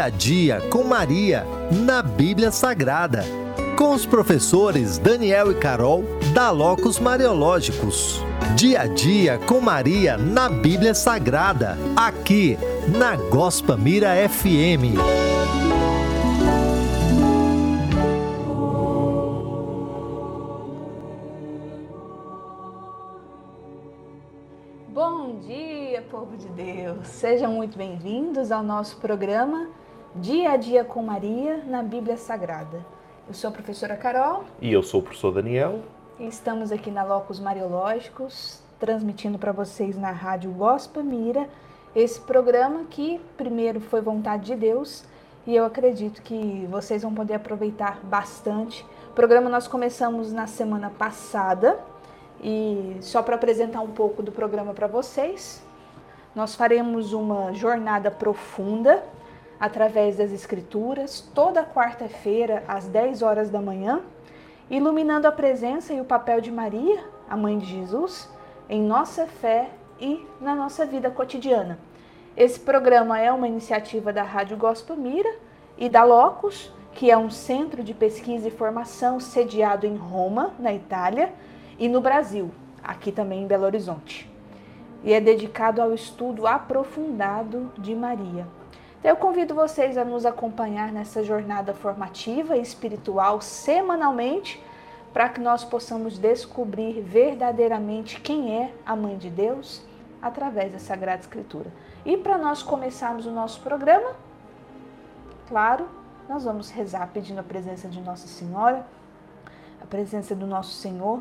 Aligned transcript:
Dia 0.00 0.06
a 0.06 0.08
Dia 0.08 0.60
com 0.70 0.82
Maria, 0.82 1.46
na 1.70 2.00
Bíblia 2.00 2.50
Sagrada. 2.50 3.22
Com 3.76 3.92
os 3.92 4.06
professores 4.06 4.96
Daniel 4.96 5.52
e 5.52 5.54
Carol, 5.54 6.04
da 6.32 6.50
Locos 6.50 6.98
Mariológicos. 6.98 8.24
Dia 8.56 8.80
a 8.80 8.86
Dia 8.86 9.38
com 9.40 9.60
Maria, 9.60 10.16
na 10.16 10.48
Bíblia 10.48 10.94
Sagrada. 10.94 11.76
Aqui, 11.94 12.56
na 12.96 13.14
Gospa 13.14 13.76
Mira 13.76 14.16
FM. 14.26 14.96
Bom 24.88 25.40
dia, 25.40 26.02
povo 26.10 26.38
de 26.38 26.48
Deus! 26.48 27.06
Sejam 27.06 27.52
muito 27.52 27.76
bem-vindos 27.76 28.50
ao 28.50 28.62
nosso 28.62 28.96
programa 28.96 29.68
Dia 30.16 30.52
a 30.52 30.56
Dia 30.56 30.84
com 30.84 31.02
Maria 31.02 31.62
na 31.66 31.82
Bíblia 31.82 32.16
Sagrada. 32.16 32.84
Eu 33.28 33.34
sou 33.34 33.48
a 33.48 33.52
professora 33.52 33.96
Carol 33.96 34.44
E 34.60 34.72
eu 34.72 34.82
sou 34.82 35.00
o 35.00 35.02
professor 35.02 35.32
Daniel. 35.32 35.80
e 36.18 36.26
estamos 36.26 36.72
aqui 36.72 36.90
na 36.90 37.04
Locos 37.04 37.38
Mariológicos, 37.38 38.60
transmitindo 38.80 39.38
para 39.38 39.52
vocês 39.52 39.96
na 39.96 40.10
Rádio 40.10 40.50
Gospa 40.50 41.00
Mira 41.02 41.48
esse 41.94 42.20
programa 42.20 42.84
que 42.90 43.20
primeiro 43.36 43.80
foi 43.80 44.00
vontade 44.00 44.46
de 44.46 44.56
Deus 44.56 45.04
e 45.46 45.54
eu 45.54 45.64
acredito 45.64 46.22
que 46.22 46.66
vocês 46.70 47.02
vão 47.02 47.14
poder 47.14 47.34
aproveitar 47.34 48.00
bastante. 48.02 48.84
O 49.10 49.14
programa 49.14 49.48
nós 49.48 49.68
começamos 49.68 50.32
na 50.32 50.46
semana 50.48 50.90
passada 50.90 51.78
e 52.42 52.96
só 53.00 53.22
para 53.22 53.36
apresentar 53.36 53.80
um 53.80 53.92
pouco 53.92 54.22
do 54.24 54.32
programa 54.32 54.74
para 54.74 54.86
vocês, 54.86 55.62
nós 56.34 56.54
faremos 56.54 57.12
uma 57.12 57.52
jornada 57.52 58.10
profunda 58.10 59.04
através 59.60 60.16
das 60.16 60.32
Escrituras, 60.32 61.20
toda 61.34 61.62
quarta-feira, 61.62 62.64
às 62.66 62.88
10 62.88 63.20
horas 63.20 63.50
da 63.50 63.60
manhã, 63.60 64.00
iluminando 64.70 65.28
a 65.28 65.32
presença 65.32 65.92
e 65.92 66.00
o 66.00 66.04
papel 66.04 66.40
de 66.40 66.50
Maria, 66.50 67.04
a 67.28 67.36
mãe 67.36 67.58
de 67.58 67.66
Jesus, 67.66 68.26
em 68.68 68.80
nossa 68.80 69.26
fé 69.26 69.68
e 70.00 70.26
na 70.40 70.54
nossa 70.54 70.86
vida 70.86 71.10
cotidiana. 71.10 71.78
Esse 72.34 72.58
programa 72.58 73.18
é 73.18 73.30
uma 73.30 73.46
iniciativa 73.46 74.12
da 74.12 74.22
Rádio 74.22 74.56
Gospel 74.56 74.96
Mira 74.96 75.34
e 75.76 75.90
da 75.90 76.04
Locus, 76.04 76.72
que 76.92 77.10
é 77.10 77.18
um 77.18 77.30
centro 77.30 77.82
de 77.82 77.92
pesquisa 77.92 78.48
e 78.48 78.50
formação 78.50 79.20
sediado 79.20 79.86
em 79.86 79.96
Roma, 79.96 80.54
na 80.58 80.72
Itália, 80.72 81.32
e 81.78 81.88
no 81.88 82.00
Brasil, 82.00 82.50
aqui 82.82 83.12
também 83.12 83.42
em 83.42 83.46
Belo 83.46 83.64
Horizonte. 83.64 84.30
E 85.02 85.12
é 85.12 85.20
dedicado 85.20 85.82
ao 85.82 85.92
estudo 85.92 86.46
aprofundado 86.46 87.72
de 87.78 87.94
Maria. 87.94 88.46
Então, 89.00 89.10
eu 89.10 89.16
convido 89.16 89.54
vocês 89.54 89.96
a 89.96 90.04
nos 90.04 90.26
acompanhar 90.26 90.92
nessa 90.92 91.24
jornada 91.24 91.72
formativa 91.72 92.56
e 92.56 92.60
espiritual 92.60 93.40
semanalmente, 93.40 94.62
para 95.12 95.28
que 95.28 95.40
nós 95.40 95.64
possamos 95.64 96.18
descobrir 96.18 97.00
verdadeiramente 97.00 98.20
quem 98.20 98.62
é 98.62 98.72
a 98.86 98.94
Mãe 98.94 99.16
de 99.16 99.28
Deus 99.28 99.82
através 100.22 100.70
da 100.70 100.78
Sagrada 100.78 101.20
Escritura. 101.20 101.72
E 102.04 102.16
para 102.16 102.38
nós 102.38 102.62
começarmos 102.62 103.26
o 103.26 103.30
nosso 103.30 103.60
programa, 103.62 104.12
claro, 105.48 105.88
nós 106.28 106.44
vamos 106.44 106.70
rezar 106.70 107.08
pedindo 107.12 107.40
a 107.40 107.42
presença 107.42 107.88
de 107.88 108.00
Nossa 108.00 108.28
Senhora, 108.28 108.86
a 109.82 109.86
presença 109.86 110.34
do 110.34 110.46
nosso 110.46 110.72
Senhor 110.72 111.20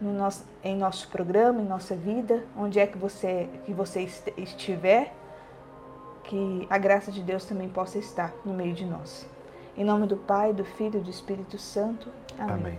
no 0.00 0.14
nosso, 0.14 0.44
em 0.64 0.74
nosso 0.74 1.08
programa, 1.08 1.60
em 1.60 1.66
nossa 1.66 1.94
vida, 1.94 2.42
onde 2.56 2.80
é 2.80 2.86
que 2.86 2.96
você, 2.96 3.48
que 3.66 3.72
você 3.72 4.00
est- 4.00 4.32
estiver, 4.38 5.14
que 6.30 6.64
a 6.70 6.78
graça 6.78 7.10
de 7.10 7.22
Deus 7.22 7.44
também 7.44 7.68
possa 7.68 7.98
estar 7.98 8.32
no 8.44 8.54
meio 8.54 8.72
de 8.72 8.86
nós. 8.86 9.28
Em 9.76 9.84
nome 9.84 10.06
do 10.06 10.16
Pai, 10.16 10.52
do 10.52 10.64
Filho 10.64 11.00
e 11.00 11.02
do 11.02 11.10
Espírito 11.10 11.58
Santo. 11.58 12.08
Amém. 12.38 12.54
Amém. 12.54 12.78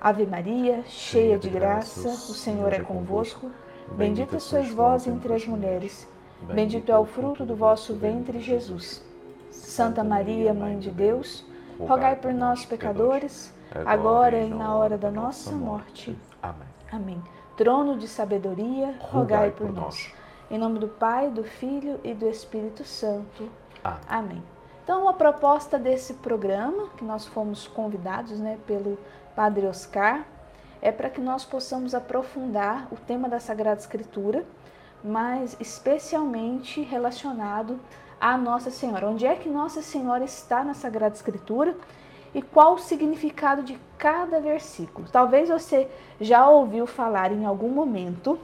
Ave 0.00 0.26
Maria, 0.26 0.82
cheia 0.86 1.38
de 1.38 1.50
graça, 1.50 2.08
o 2.08 2.34
Senhor 2.34 2.72
é 2.72 2.80
convosco. 2.80 3.50
Bendita 3.92 4.40
sois 4.40 4.72
vós 4.72 5.06
entre 5.06 5.34
as 5.34 5.46
mulheres. 5.46 6.08
Bendito 6.42 6.90
é 6.90 6.98
o 6.98 7.04
fruto 7.04 7.44
do 7.44 7.54
vosso 7.54 7.94
ventre, 7.94 8.40
Jesus. 8.40 9.04
Santa 9.50 10.02
Maria, 10.02 10.54
Mãe 10.54 10.78
de 10.78 10.90
Deus, 10.90 11.44
rogai 11.78 12.16
por 12.16 12.32
nós, 12.32 12.64
pecadores, 12.64 13.52
agora 13.84 14.38
e 14.38 14.48
na 14.48 14.74
hora 14.74 14.96
da 14.96 15.10
nossa 15.10 15.52
morte. 15.52 16.16
Amém. 16.42 16.68
Amém. 16.90 17.22
Trono 17.54 17.98
de 17.98 18.08
sabedoria, 18.08 18.94
rogai 19.00 19.50
por 19.50 19.70
nós. 19.70 20.10
Em 20.50 20.56
nome 20.56 20.78
do 20.78 20.88
Pai, 20.88 21.28
do 21.28 21.44
Filho 21.44 22.00
e 22.02 22.14
do 22.14 22.26
Espírito 22.26 22.82
Santo. 22.82 23.50
Amém. 23.84 24.00
Amém. 24.08 24.42
Então, 24.82 25.06
a 25.06 25.12
proposta 25.12 25.78
desse 25.78 26.14
programa, 26.14 26.88
que 26.96 27.04
nós 27.04 27.26
fomos 27.26 27.68
convidados 27.68 28.40
né, 28.40 28.58
pelo 28.66 28.98
Padre 29.36 29.66
Oscar, 29.66 30.24
é 30.80 30.90
para 30.90 31.10
que 31.10 31.20
nós 31.20 31.44
possamos 31.44 31.94
aprofundar 31.94 32.88
o 32.90 32.96
tema 32.96 33.28
da 33.28 33.38
Sagrada 33.38 33.78
Escritura, 33.78 34.46
mas 35.04 35.54
especialmente 35.60 36.80
relacionado 36.80 37.78
à 38.18 38.38
Nossa 38.38 38.70
Senhora. 38.70 39.06
Onde 39.06 39.26
é 39.26 39.34
que 39.34 39.50
Nossa 39.50 39.82
Senhora 39.82 40.24
está 40.24 40.64
na 40.64 40.72
Sagrada 40.72 41.14
Escritura 41.14 41.76
e 42.34 42.40
qual 42.40 42.72
o 42.72 42.78
significado 42.78 43.62
de 43.62 43.78
cada 43.98 44.40
versículo? 44.40 45.06
Talvez 45.12 45.50
você 45.50 45.90
já 46.18 46.48
ouviu 46.48 46.86
falar 46.86 47.32
em 47.32 47.44
algum 47.44 47.68
momento 47.68 48.38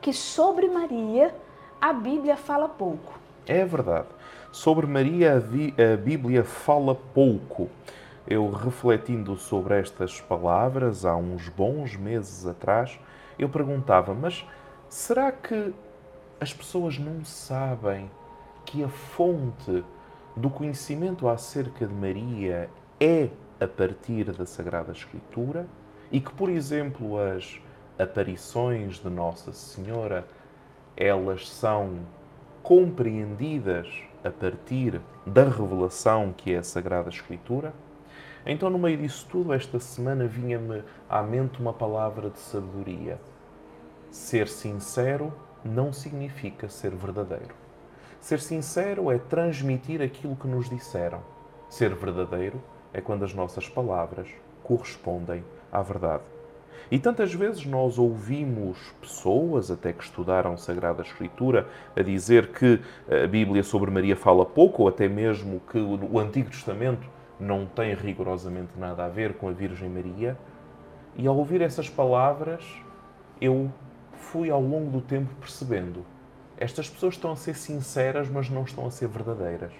que 0.00 0.12
sobre 0.12 0.68
Maria 0.68 1.34
a 1.80 1.92
Bíblia 1.92 2.36
fala 2.36 2.68
pouco. 2.68 3.18
É 3.46 3.64
verdade. 3.64 4.08
Sobre 4.52 4.86
Maria, 4.86 5.34
a 5.36 5.96
Bíblia 5.96 6.44
fala 6.44 6.94
pouco. 6.94 7.68
Eu, 8.26 8.50
refletindo 8.50 9.36
sobre 9.36 9.78
estas 9.78 10.20
palavras 10.20 11.04
há 11.04 11.16
uns 11.16 11.48
bons 11.48 11.96
meses 11.96 12.46
atrás, 12.46 12.98
eu 13.38 13.48
perguntava, 13.48 14.14
mas 14.14 14.46
será 14.88 15.32
que 15.32 15.72
as 16.40 16.52
pessoas 16.52 16.98
não 16.98 17.24
sabem 17.24 18.10
que 18.64 18.84
a 18.84 18.88
fonte 18.88 19.84
do 20.36 20.50
conhecimento 20.50 21.28
acerca 21.28 21.86
de 21.86 21.94
Maria 21.94 22.70
é 23.00 23.30
a 23.58 23.66
partir 23.66 24.32
da 24.32 24.46
Sagrada 24.46 24.92
Escritura? 24.92 25.66
E 26.12 26.20
que, 26.20 26.32
por 26.32 26.50
exemplo, 26.50 27.18
as 27.18 27.60
aparições 28.00 28.98
de 28.98 29.10
Nossa 29.10 29.52
Senhora, 29.52 30.26
elas 30.96 31.48
são 31.48 32.00
compreendidas 32.62 33.88
a 34.24 34.30
partir 34.30 35.00
da 35.26 35.44
revelação 35.44 36.32
que 36.36 36.52
é 36.52 36.58
a 36.58 36.62
Sagrada 36.62 37.08
Escritura? 37.08 37.72
Então, 38.44 38.70
no 38.70 38.78
meio 38.78 38.96
disso 38.96 39.26
tudo, 39.30 39.52
esta 39.52 39.78
semana 39.78 40.26
vinha-me 40.26 40.82
à 41.08 41.22
mente 41.22 41.60
uma 41.60 41.72
palavra 41.72 42.30
de 42.30 42.38
sabedoria. 42.38 43.20
Ser 44.10 44.48
sincero 44.48 45.32
não 45.64 45.92
significa 45.92 46.68
ser 46.68 46.94
verdadeiro. 46.94 47.54
Ser 48.20 48.40
sincero 48.40 49.10
é 49.10 49.18
transmitir 49.18 50.00
aquilo 50.02 50.36
que 50.36 50.48
nos 50.48 50.68
disseram. 50.68 51.20
Ser 51.68 51.94
verdadeiro 51.94 52.62
é 52.92 53.00
quando 53.00 53.24
as 53.24 53.34
nossas 53.34 53.68
palavras 53.68 54.28
correspondem 54.62 55.44
à 55.70 55.82
verdade. 55.82 56.39
E 56.90 56.98
tantas 56.98 57.32
vezes 57.32 57.64
nós 57.66 57.98
ouvimos 57.98 58.78
pessoas, 59.00 59.70
até 59.70 59.92
que 59.92 60.04
estudaram 60.04 60.56
Sagrada 60.56 61.02
Escritura, 61.02 61.68
a 61.96 62.02
dizer 62.02 62.48
que 62.48 62.80
a 63.08 63.26
Bíblia 63.26 63.62
sobre 63.62 63.90
Maria 63.90 64.16
fala 64.16 64.46
pouco, 64.46 64.82
ou 64.82 64.88
até 64.88 65.08
mesmo 65.08 65.60
que 65.70 65.78
o 65.78 66.18
Antigo 66.18 66.50
Testamento 66.50 67.08
não 67.38 67.64
tem 67.64 67.94
rigorosamente 67.94 68.72
nada 68.76 69.04
a 69.04 69.08
ver 69.08 69.34
com 69.34 69.48
a 69.48 69.52
Virgem 69.52 69.88
Maria. 69.88 70.36
E 71.16 71.26
ao 71.26 71.36
ouvir 71.36 71.62
essas 71.62 71.88
palavras, 71.88 72.64
eu 73.40 73.72
fui 74.12 74.50
ao 74.50 74.60
longo 74.60 74.90
do 74.90 75.00
tempo 75.00 75.34
percebendo: 75.40 76.04
estas 76.56 76.88
pessoas 76.88 77.14
estão 77.14 77.32
a 77.32 77.36
ser 77.36 77.54
sinceras, 77.54 78.28
mas 78.28 78.50
não 78.50 78.62
estão 78.62 78.86
a 78.86 78.90
ser 78.90 79.08
verdadeiras. 79.08 79.72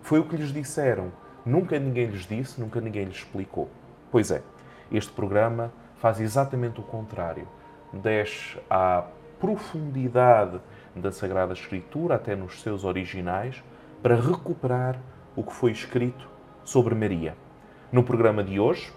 Foi 0.00 0.18
o 0.18 0.24
que 0.24 0.36
lhes 0.36 0.52
disseram. 0.52 1.12
Nunca 1.44 1.78
ninguém 1.78 2.06
lhes 2.06 2.26
disse, 2.26 2.60
nunca 2.60 2.80
ninguém 2.80 3.04
lhes 3.04 3.16
explicou. 3.16 3.68
Pois 4.10 4.30
é, 4.30 4.42
este 4.90 5.12
programa 5.12 5.72
faz 6.02 6.20
exatamente 6.20 6.80
o 6.80 6.82
contrário. 6.82 7.46
Desce 7.92 8.58
à 8.68 9.04
profundidade 9.38 10.60
da 10.96 11.12
Sagrada 11.12 11.52
Escritura, 11.52 12.16
até 12.16 12.34
nos 12.34 12.60
seus 12.60 12.82
originais, 12.82 13.62
para 14.02 14.16
recuperar 14.16 14.98
o 15.36 15.44
que 15.44 15.52
foi 15.52 15.70
escrito 15.70 16.28
sobre 16.64 16.92
Maria. 16.96 17.36
No 17.92 18.02
programa 18.02 18.42
de 18.42 18.58
hoje, 18.58 18.92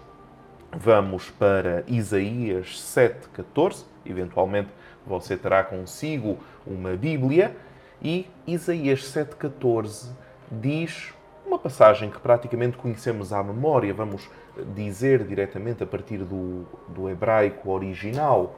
vamos 0.72 1.30
para 1.30 1.84
Isaías 1.86 2.76
7,14. 2.76 3.84
Eventualmente 4.04 4.70
você 5.06 5.36
terá 5.36 5.62
consigo 5.62 6.38
uma 6.66 6.96
Bíblia. 6.96 7.56
E 8.02 8.28
Isaías 8.48 9.02
7,14 9.02 10.10
diz 10.50 11.14
uma 11.56 11.58
passagem 11.58 12.10
que 12.10 12.20
praticamente 12.20 12.76
conhecemos 12.76 13.32
à 13.32 13.42
memória. 13.42 13.92
Vamos 13.92 14.28
dizer 14.74 15.24
diretamente 15.26 15.82
a 15.82 15.86
partir 15.86 16.18
do, 16.18 16.64
do 16.88 17.08
hebraico 17.08 17.70
original. 17.70 18.54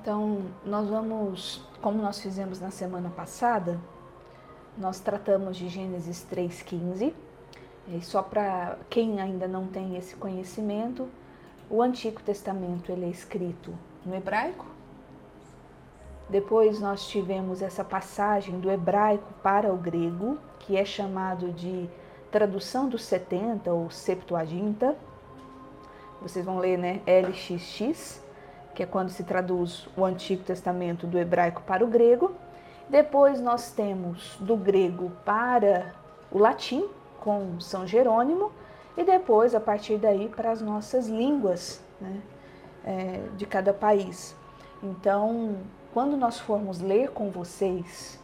Então, 0.00 0.42
nós 0.64 0.88
vamos, 0.88 1.66
como 1.80 2.02
nós 2.02 2.20
fizemos 2.20 2.60
na 2.60 2.70
semana 2.70 3.08
passada, 3.08 3.80
nós 4.76 5.00
tratamos 5.00 5.56
de 5.56 5.68
Gênesis 5.68 6.26
3,15. 6.30 7.14
E 7.88 8.00
só 8.02 8.22
para 8.22 8.78
quem 8.90 9.20
ainda 9.20 9.48
não 9.48 9.66
tem 9.66 9.96
esse 9.96 10.14
conhecimento, 10.14 11.08
o 11.68 11.82
Antigo 11.82 12.22
Testamento 12.22 12.92
ele 12.92 13.06
é 13.06 13.08
escrito 13.08 13.72
no 14.04 14.14
hebraico. 14.14 14.66
Depois 16.28 16.80
nós 16.80 17.06
tivemos 17.08 17.62
essa 17.62 17.84
passagem 17.84 18.60
do 18.60 18.70
hebraico 18.70 19.32
para 19.42 19.72
o 19.72 19.76
grego, 19.76 20.38
que 20.62 20.76
é 20.76 20.84
chamado 20.84 21.52
de 21.52 21.88
tradução 22.30 22.88
dos 22.88 23.04
70 23.04 23.70
ou 23.72 23.90
Septuaginta. 23.90 24.96
Vocês 26.20 26.44
vão 26.44 26.58
ler, 26.58 26.78
né, 26.78 27.00
LXX, 27.06 28.22
que 28.74 28.82
é 28.82 28.86
quando 28.86 29.10
se 29.10 29.22
traduz 29.24 29.88
o 29.96 30.04
Antigo 30.04 30.42
Testamento 30.42 31.06
do 31.06 31.18
hebraico 31.18 31.62
para 31.62 31.84
o 31.84 31.88
grego. 31.88 32.32
Depois 32.88 33.40
nós 33.40 33.70
temos 33.70 34.36
do 34.40 34.56
grego 34.56 35.12
para 35.24 35.94
o 36.30 36.38
latim, 36.38 36.88
com 37.20 37.60
São 37.60 37.86
Jerônimo, 37.86 38.50
e 38.96 39.04
depois, 39.04 39.54
a 39.54 39.60
partir 39.60 39.98
daí, 39.98 40.28
para 40.28 40.50
as 40.50 40.60
nossas 40.60 41.08
línguas 41.08 41.82
né, 42.00 42.20
é, 42.84 43.20
de 43.36 43.46
cada 43.46 43.72
país. 43.72 44.34
Então, 44.82 45.56
quando 45.92 46.16
nós 46.16 46.38
formos 46.38 46.80
ler 46.80 47.10
com 47.10 47.30
vocês 47.30 48.21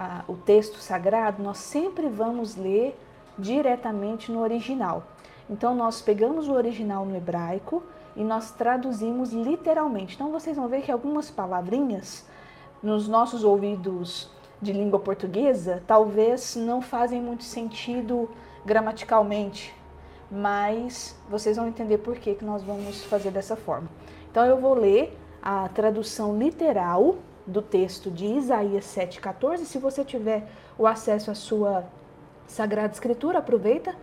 a, 0.00 0.24
o 0.26 0.34
texto 0.34 0.78
sagrado, 0.78 1.42
nós 1.42 1.58
sempre 1.58 2.08
vamos 2.08 2.56
ler 2.56 2.98
diretamente 3.38 4.32
no 4.32 4.40
original. 4.40 5.02
Então, 5.48 5.74
nós 5.74 6.00
pegamos 6.00 6.48
o 6.48 6.52
original 6.52 7.04
no 7.04 7.14
hebraico 7.14 7.82
e 8.16 8.24
nós 8.24 8.50
traduzimos 8.50 9.32
literalmente. 9.32 10.14
Então, 10.14 10.30
vocês 10.30 10.56
vão 10.56 10.68
ver 10.68 10.80
que 10.80 10.90
algumas 10.90 11.30
palavrinhas 11.30 12.26
nos 12.82 13.06
nossos 13.06 13.44
ouvidos 13.44 14.30
de 14.60 14.72
língua 14.72 14.98
portuguesa 14.98 15.82
talvez 15.86 16.56
não 16.56 16.80
fazem 16.80 17.20
muito 17.20 17.44
sentido 17.44 18.30
gramaticalmente, 18.64 19.74
mas 20.30 21.14
vocês 21.28 21.58
vão 21.58 21.68
entender 21.68 21.98
por 21.98 22.16
que, 22.16 22.34
que 22.34 22.44
nós 22.44 22.62
vamos 22.62 23.04
fazer 23.04 23.30
dessa 23.30 23.56
forma. 23.56 23.88
Então 24.30 24.46
eu 24.46 24.58
vou 24.58 24.74
ler 24.74 25.18
a 25.42 25.68
tradução 25.68 26.38
literal 26.38 27.16
do 27.50 27.60
texto 27.60 28.10
de 28.10 28.26
Isaías 28.26 28.84
7,14. 28.84 29.58
Se 29.64 29.78
você 29.78 30.04
tiver 30.04 30.48
o 30.78 30.86
acesso 30.86 31.30
à 31.30 31.34
sua 31.34 31.84
Sagrada 32.46 32.92
Escritura, 32.92 33.38
aproveita 33.38 33.94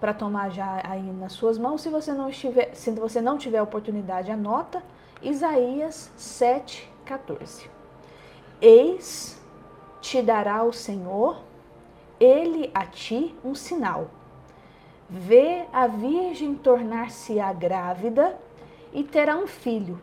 para 0.00 0.12
tomar 0.12 0.50
já 0.50 0.82
aí 0.84 1.02
nas 1.02 1.32
suas 1.32 1.56
mãos. 1.56 1.82
Se 1.82 1.88
você 1.88 2.12
não 2.12 2.28
estiver, 2.28 2.74
se 2.74 2.90
você 2.90 3.20
não 3.20 3.38
tiver 3.38 3.62
oportunidade, 3.62 4.30
anota 4.30 4.82
Isaías 5.22 6.10
7,14. 6.18 7.68
Eis 8.60 9.40
te 10.00 10.20
dará 10.20 10.62
o 10.62 10.72
Senhor, 10.72 11.42
ele 12.18 12.70
a 12.74 12.84
ti 12.86 13.34
um 13.44 13.54
sinal. 13.54 14.08
Vê 15.08 15.66
a 15.72 15.86
virgem 15.86 16.54
tornar-se-á 16.54 17.52
grávida 17.52 18.38
e 18.92 19.02
terá 19.02 19.36
um 19.36 19.46
filho, 19.46 20.00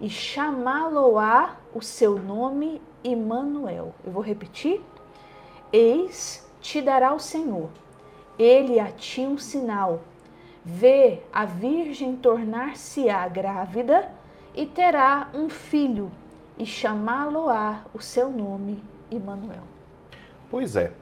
e 0.00 0.08
chamá-lo-á 0.08 1.56
o 1.74 1.80
seu 1.80 2.18
nome 2.18 2.80
Emanuel. 3.02 3.94
Eu 4.04 4.12
vou 4.12 4.22
repetir. 4.22 4.80
Eis 5.72 6.46
te 6.60 6.80
dará 6.80 7.12
o 7.12 7.18
Senhor, 7.18 7.68
ele 8.38 8.78
a 8.78 8.86
ti 8.90 9.22
um 9.22 9.38
sinal. 9.38 10.00
Vê 10.64 11.20
a 11.32 11.44
virgem 11.44 12.14
tornar-se-á 12.14 13.26
grávida 13.26 14.10
e 14.54 14.64
terá 14.64 15.28
um 15.34 15.48
filho, 15.48 16.10
e 16.56 16.64
chamá-lo-á 16.64 17.84
o 17.92 18.00
seu 18.00 18.30
nome 18.30 18.82
Emmanuel. 19.10 19.64
Pois 20.50 20.76
é. 20.76 20.92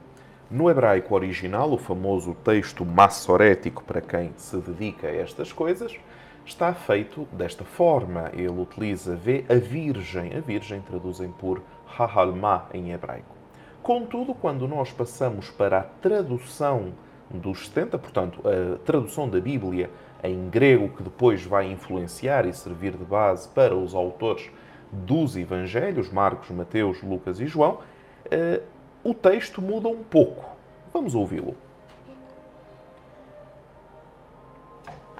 No 0.49 0.69
hebraico 0.69 1.15
original, 1.15 1.71
o 1.71 1.77
famoso 1.77 2.35
texto 2.43 2.85
massorético 2.85 3.83
para 3.83 4.01
quem 4.01 4.33
se 4.35 4.57
dedica 4.57 5.07
a 5.07 5.15
estas 5.15 5.53
coisas, 5.53 5.97
está 6.45 6.73
feito 6.73 7.27
desta 7.31 7.63
forma. 7.63 8.29
Ele 8.33 8.49
utiliza 8.49 9.15
V, 9.15 9.45
a 9.49 9.55
Virgem. 9.55 10.35
A 10.35 10.39
Virgem 10.39 10.81
traduzem 10.81 11.31
por 11.31 11.61
Hahalma 11.97 12.67
em 12.73 12.91
hebraico. 12.91 13.35
Contudo, 13.81 14.33
quando 14.33 14.67
nós 14.67 14.91
passamos 14.91 15.49
para 15.49 15.79
a 15.79 15.83
tradução 15.83 16.93
dos 17.29 17.67
70, 17.67 17.97
portanto, 17.97 18.41
a 18.45 18.77
tradução 18.79 19.27
da 19.27 19.39
Bíblia 19.39 19.89
em 20.23 20.49
grego, 20.49 20.89
que 20.89 21.01
depois 21.01 21.43
vai 21.43 21.71
influenciar 21.71 22.45
e 22.45 22.53
servir 22.53 22.95
de 22.95 23.03
base 23.03 23.49
para 23.49 23.75
os 23.75 23.95
autores 23.95 24.51
dos 24.91 25.35
Evangelhos, 25.35 26.11
Marcos, 26.11 26.49
Mateus, 26.51 27.01
Lucas 27.01 27.39
e 27.39 27.47
João, 27.47 27.79
uh, 28.27 28.61
o 29.03 29.13
texto 29.13 29.61
muda 29.61 29.87
um 29.87 30.03
pouco. 30.03 30.45
Vamos 30.93 31.15
ouvi-lo. 31.15 31.55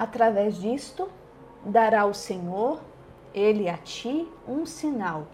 Através 0.02 0.60
disto, 0.60 1.08
dará 1.64 2.08
o 2.08 2.14
Senhor, 2.16 2.82
ele 3.36 3.70
a 3.70 3.78
ti, 3.78 4.28
um 4.48 4.66
sinal. 4.66 5.28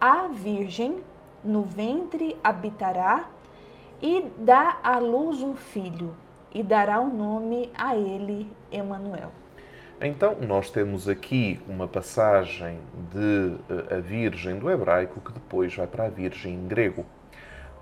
A 0.00 0.26
virgem 0.26 1.04
no 1.44 1.62
ventre 1.62 2.36
habitará 2.42 3.30
e 4.02 4.28
dá 4.38 4.80
à 4.82 4.98
luz 4.98 5.40
um 5.40 5.54
filho, 5.54 6.16
e 6.52 6.64
dará 6.64 6.98
o 7.00 7.06
nome 7.06 7.70
a 7.78 7.94
ele 7.94 8.50
Emanuel. 8.72 9.30
Então, 10.00 10.34
nós 10.40 10.68
temos 10.68 11.08
aqui 11.08 11.60
uma 11.68 11.86
passagem 11.86 12.80
de 13.12 13.56
eh, 13.70 13.98
a 13.98 14.00
Virgem 14.00 14.58
do 14.58 14.68
hebraico 14.68 15.20
que 15.20 15.30
depois 15.30 15.72
vai 15.76 15.86
para 15.86 16.06
a 16.06 16.10
Virgem 16.10 16.54
em 16.54 16.66
grego. 16.66 17.06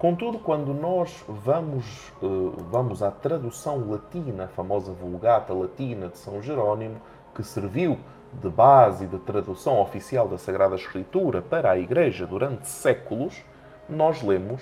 Contudo, 0.04 0.38
quando 0.38 0.74
nós 0.74 1.24
vamos, 1.26 2.12
eh, 2.22 2.26
vamos 2.70 3.02
à 3.02 3.10
tradução 3.10 3.88
latina, 3.88 4.44
a 4.44 4.48
famosa 4.48 4.92
Vulgata 4.92 5.54
Latina 5.54 6.08
de 6.08 6.18
São 6.18 6.42
Jerónimo, 6.42 7.00
que 7.34 7.42
serviu 7.42 7.98
de 8.30 8.50
base 8.50 9.06
de 9.06 9.18
tradução 9.20 9.80
oficial 9.80 10.28
da 10.28 10.36
Sagrada 10.36 10.74
Escritura 10.74 11.40
para 11.40 11.70
a 11.70 11.78
Igreja 11.78 12.26
durante 12.26 12.68
séculos, 12.68 13.42
nós 13.88 14.22
lemos: 14.22 14.60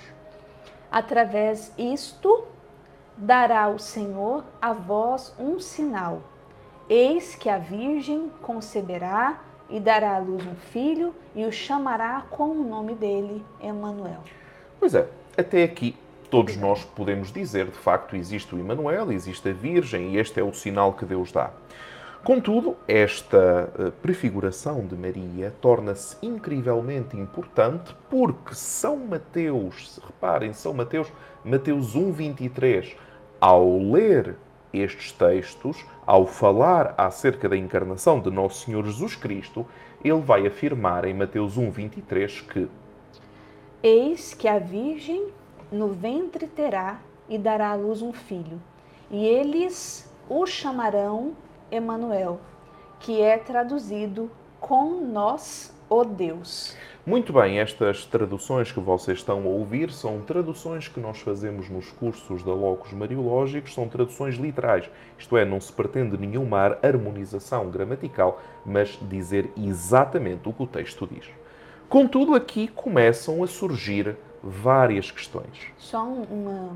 Através 0.89 1.73
isto 1.77 2.45
dará 3.17 3.67
o 3.67 3.77
Senhor 3.77 4.45
a 4.61 4.71
vós 4.71 5.35
um 5.37 5.59
sinal 5.59 6.21
Eis 6.87 7.35
que 7.35 7.49
a 7.49 7.57
Virgem 7.57 8.31
conceberá 8.41 9.41
e 9.69 9.77
dará 9.77 10.15
à 10.15 10.19
luz 10.19 10.47
um 10.47 10.55
filho 10.55 11.13
e 11.35 11.43
o 11.43 11.51
chamará 11.51 12.23
com 12.29 12.45
o 12.45 12.63
nome 12.63 12.95
dele, 12.95 13.45
Emanuel. 13.61 14.23
Pois 14.79 14.95
é, 14.95 15.07
até 15.37 15.63
aqui 15.63 15.95
todos 16.29 16.57
nós 16.57 16.83
podemos 16.83 17.31
dizer, 17.31 17.65
de 17.65 17.77
facto, 17.77 18.15
existe 18.15 18.55
o 18.55 18.59
Emanuel, 18.59 19.11
existe 19.11 19.49
a 19.49 19.53
Virgem 19.53 20.13
e 20.13 20.17
este 20.17 20.39
é 20.39 20.43
o 20.43 20.51
sinal 20.51 20.93
que 20.93 21.05
Deus 21.05 21.31
dá. 21.31 21.51
Contudo, 22.23 22.75
esta 22.87 23.71
eh, 23.77 23.91
prefiguração 24.01 24.87
de 24.87 24.95
Maria 24.95 25.53
torna-se 25.61 26.15
incrivelmente 26.23 27.17
importante 27.17 27.93
porque 28.09 28.55
São 28.55 28.97
Mateus, 28.97 29.99
reparem, 30.03 30.53
São 30.53 30.73
Mateus, 30.73 31.11
Mateus 31.43 31.95
1:23, 31.95 32.95
ao 33.41 33.77
ler 33.77 34.37
estes 34.73 35.11
textos, 35.11 35.85
ao 36.03 36.25
falar 36.25 36.95
acerca 36.97 37.47
da 37.47 37.57
encarnação 37.57 38.19
de 38.19 38.31
Nosso 38.31 38.65
Senhor 38.65 38.85
Jesus 38.85 39.15
Cristo, 39.15 39.65
ele 40.03 40.21
vai 40.21 40.47
afirmar 40.47 41.05
em 41.05 41.13
Mateus 41.13 41.57
1:23 41.57 42.41
que 42.41 42.67
Eis 43.85 44.33
que 44.33 44.47
a 44.47 44.59
virgem 44.59 45.27
no 45.69 45.89
ventre 45.89 46.47
terá 46.47 47.01
e 47.27 47.37
dará 47.37 47.71
à 47.71 47.75
luz 47.75 48.01
um 48.01 48.13
filho, 48.13 48.61
e 49.11 49.25
eles 49.25 50.09
o 50.29 50.45
chamarão 50.45 51.33
Emanuel, 51.69 52.39
que 53.01 53.21
é 53.21 53.37
traduzido 53.37 54.31
com 54.61 55.01
nós, 55.01 55.75
o 55.89 56.05
Deus. 56.05 56.77
Muito 57.05 57.33
bem, 57.33 57.59
estas 57.59 58.05
traduções 58.05 58.71
que 58.71 58.79
vocês 58.79 59.17
estão 59.17 59.39
a 59.43 59.49
ouvir 59.49 59.91
são 59.91 60.21
traduções 60.21 60.87
que 60.87 61.01
nós 61.01 61.19
fazemos 61.19 61.69
nos 61.69 61.91
cursos 61.91 62.41
da 62.41 62.53
Locos 62.53 62.93
Mariológicos, 62.93 63.73
são 63.73 63.89
traduções 63.89 64.35
literais, 64.35 64.89
isto 65.19 65.35
é, 65.35 65.43
não 65.43 65.59
se 65.59 65.73
pretende 65.73 66.17
nenhuma 66.17 66.77
harmonização 66.81 67.69
gramatical, 67.69 68.41
mas 68.65 68.97
dizer 69.01 69.51
exatamente 69.57 70.47
o 70.47 70.53
que 70.53 70.63
o 70.63 70.67
texto 70.67 71.05
diz. 71.05 71.42
Contudo, 71.93 72.33
aqui 72.33 72.67
começam 72.69 73.43
a 73.43 73.47
surgir 73.47 74.17
várias 74.41 75.11
questões. 75.11 75.67
Só 75.77 76.03
uma, 76.03 76.75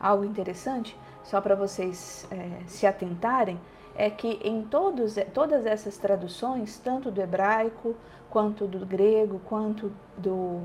algo 0.00 0.24
interessante, 0.24 0.96
só 1.22 1.42
para 1.42 1.54
vocês 1.54 2.26
é, 2.30 2.62
se 2.66 2.86
atentarem, 2.86 3.60
é 3.94 4.08
que 4.08 4.40
em 4.42 4.62
todos, 4.62 5.16
todas 5.34 5.66
essas 5.66 5.98
traduções, 5.98 6.78
tanto 6.78 7.10
do 7.10 7.20
hebraico, 7.20 7.94
quanto 8.30 8.66
do 8.66 8.86
grego, 8.86 9.42
quanto 9.44 9.92
do 10.16 10.62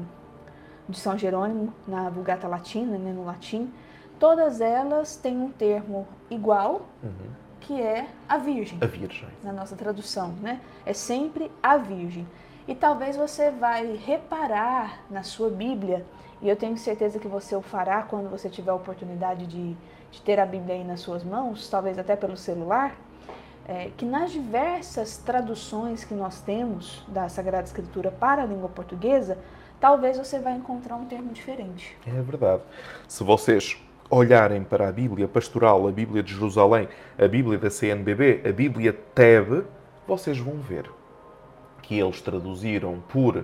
de 0.88 0.98
São 0.98 1.18
Jerônimo 1.18 1.74
na 1.86 2.10
Vulgata 2.10 2.48
Latina, 2.48 2.98
né, 2.98 3.12
no 3.12 3.26
latim, 3.26 3.74
todas 4.18 4.62
elas 4.62 5.18
têm 5.18 5.38
um 5.38 5.52
termo 5.52 6.08
igual, 6.30 6.86
uhum. 7.04 7.30
que 7.60 7.82
é 7.82 8.08
a 8.30 8.38
Virgem. 8.38 8.78
A 8.80 8.86
Virgem. 8.86 9.28
Na 9.44 9.52
nossa 9.52 9.76
tradução, 9.76 10.32
né? 10.42 10.62
É 10.86 10.94
sempre 10.94 11.52
a 11.62 11.76
Virgem. 11.76 12.26
E 12.72 12.76
talvez 12.76 13.18
você 13.18 13.52
vai 13.52 13.98
reparar 13.98 15.02
na 15.10 15.24
sua 15.24 15.50
Bíblia, 15.50 16.06
e 16.42 16.48
eu 16.48 16.56
tenho 16.56 16.78
certeza 16.78 17.20
que 17.20 17.28
você 17.28 17.54
o 17.54 17.62
fará 17.62 18.02
quando 18.02 18.30
você 18.30 18.50
tiver 18.50 18.72
a 18.72 18.76
oportunidade 18.76 19.46
de, 19.46 19.76
de 20.10 20.22
ter 20.22 20.40
a 20.40 20.46
Bíblia 20.46 20.76
aí 20.76 20.84
nas 20.86 21.02
suas 21.02 21.22
mãos, 21.22 21.68
talvez 21.70 22.00
até 22.00 22.16
pelo 22.16 22.38
celular, 22.38 22.96
é, 23.68 23.90
que 23.98 24.06
nas 24.06 24.32
diversas 24.32 25.18
traduções 25.18 26.06
que 26.06 26.14
nós 26.14 26.40
temos 26.40 27.04
da 27.10 27.28
Sagrada 27.28 27.66
Escritura 27.66 28.10
para 28.10 28.44
a 28.44 28.46
língua 28.46 28.70
portuguesa, 28.70 29.38
talvez 29.78 30.18
você 30.18 30.40
vai 30.40 30.54
encontrar 30.54 30.96
um 30.96 31.04
termo 31.04 31.34
diferente. 31.34 31.98
É 32.08 32.22
verdade. 32.22 32.62
Se 33.06 33.22
vocês 33.22 33.78
olharem 34.10 34.64
para 34.64 34.88
a 34.88 34.92
Bíblia 34.94 35.28
Pastoral, 35.28 35.90
a 35.90 35.92
Bíblia 35.92 36.24
de 36.24 36.34
Jerusalém, 36.34 36.88
a 37.20 37.28
Bíblia 37.28 37.60
da 37.60 37.70
CNBB, 37.70 38.44
a 38.48 38.52
Bíblia 38.54 38.94
TEB, 39.14 39.66
vocês 40.08 40.38
vão 40.38 40.56
ver 40.56 40.90
que 41.82 42.00
eles 42.00 42.22
traduziram 42.22 43.02
por 43.10 43.44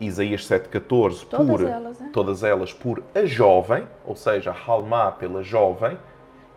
Isaías 0.00 0.46
7,14, 0.46 1.24
por 1.24 1.64
elas, 1.64 1.98
né? 1.98 2.10
todas 2.12 2.42
elas 2.42 2.72
por 2.72 3.02
a 3.14 3.24
jovem, 3.24 3.86
ou 4.04 4.14
seja, 4.14 4.52
Halmá 4.52 5.10
pela 5.10 5.42
jovem, 5.42 5.98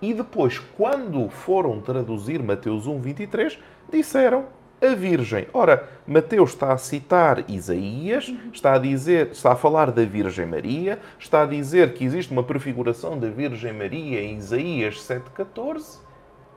e 0.01 0.13
depois, 0.13 0.59
quando 0.77 1.29
foram 1.29 1.81
traduzir 1.81 2.41
Mateus 2.41 2.87
1,23, 2.87 3.57
disseram 3.91 4.45
a 4.81 4.95
Virgem. 4.95 5.47
Ora, 5.53 5.89
Mateus 6.07 6.51
está 6.51 6.71
a 6.71 6.77
citar 6.77 7.49
Isaías, 7.49 8.33
está 8.53 8.73
a 8.73 8.77
dizer, 8.77 9.27
está 9.31 9.51
a 9.51 9.55
falar 9.55 9.91
da 9.91 10.05
Virgem 10.05 10.45
Maria, 10.45 10.99
está 11.19 11.43
a 11.43 11.45
dizer 11.45 11.93
que 11.93 12.05
existe 12.05 12.31
uma 12.31 12.43
prefiguração 12.43 13.19
da 13.19 13.29
Virgem 13.29 13.73
Maria 13.73 14.21
em 14.21 14.37
Isaías 14.37 14.95
7,14 14.95 15.99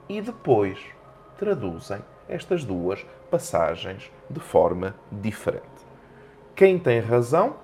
e 0.08 0.20
depois 0.20 0.78
traduzem 1.36 1.98
estas 2.32 2.64
duas 2.64 3.04
passagens 3.30 4.10
de 4.28 4.40
forma 4.40 4.94
diferente. 5.10 5.62
Quem 6.54 6.78
tem 6.78 7.00
razão, 7.00 7.56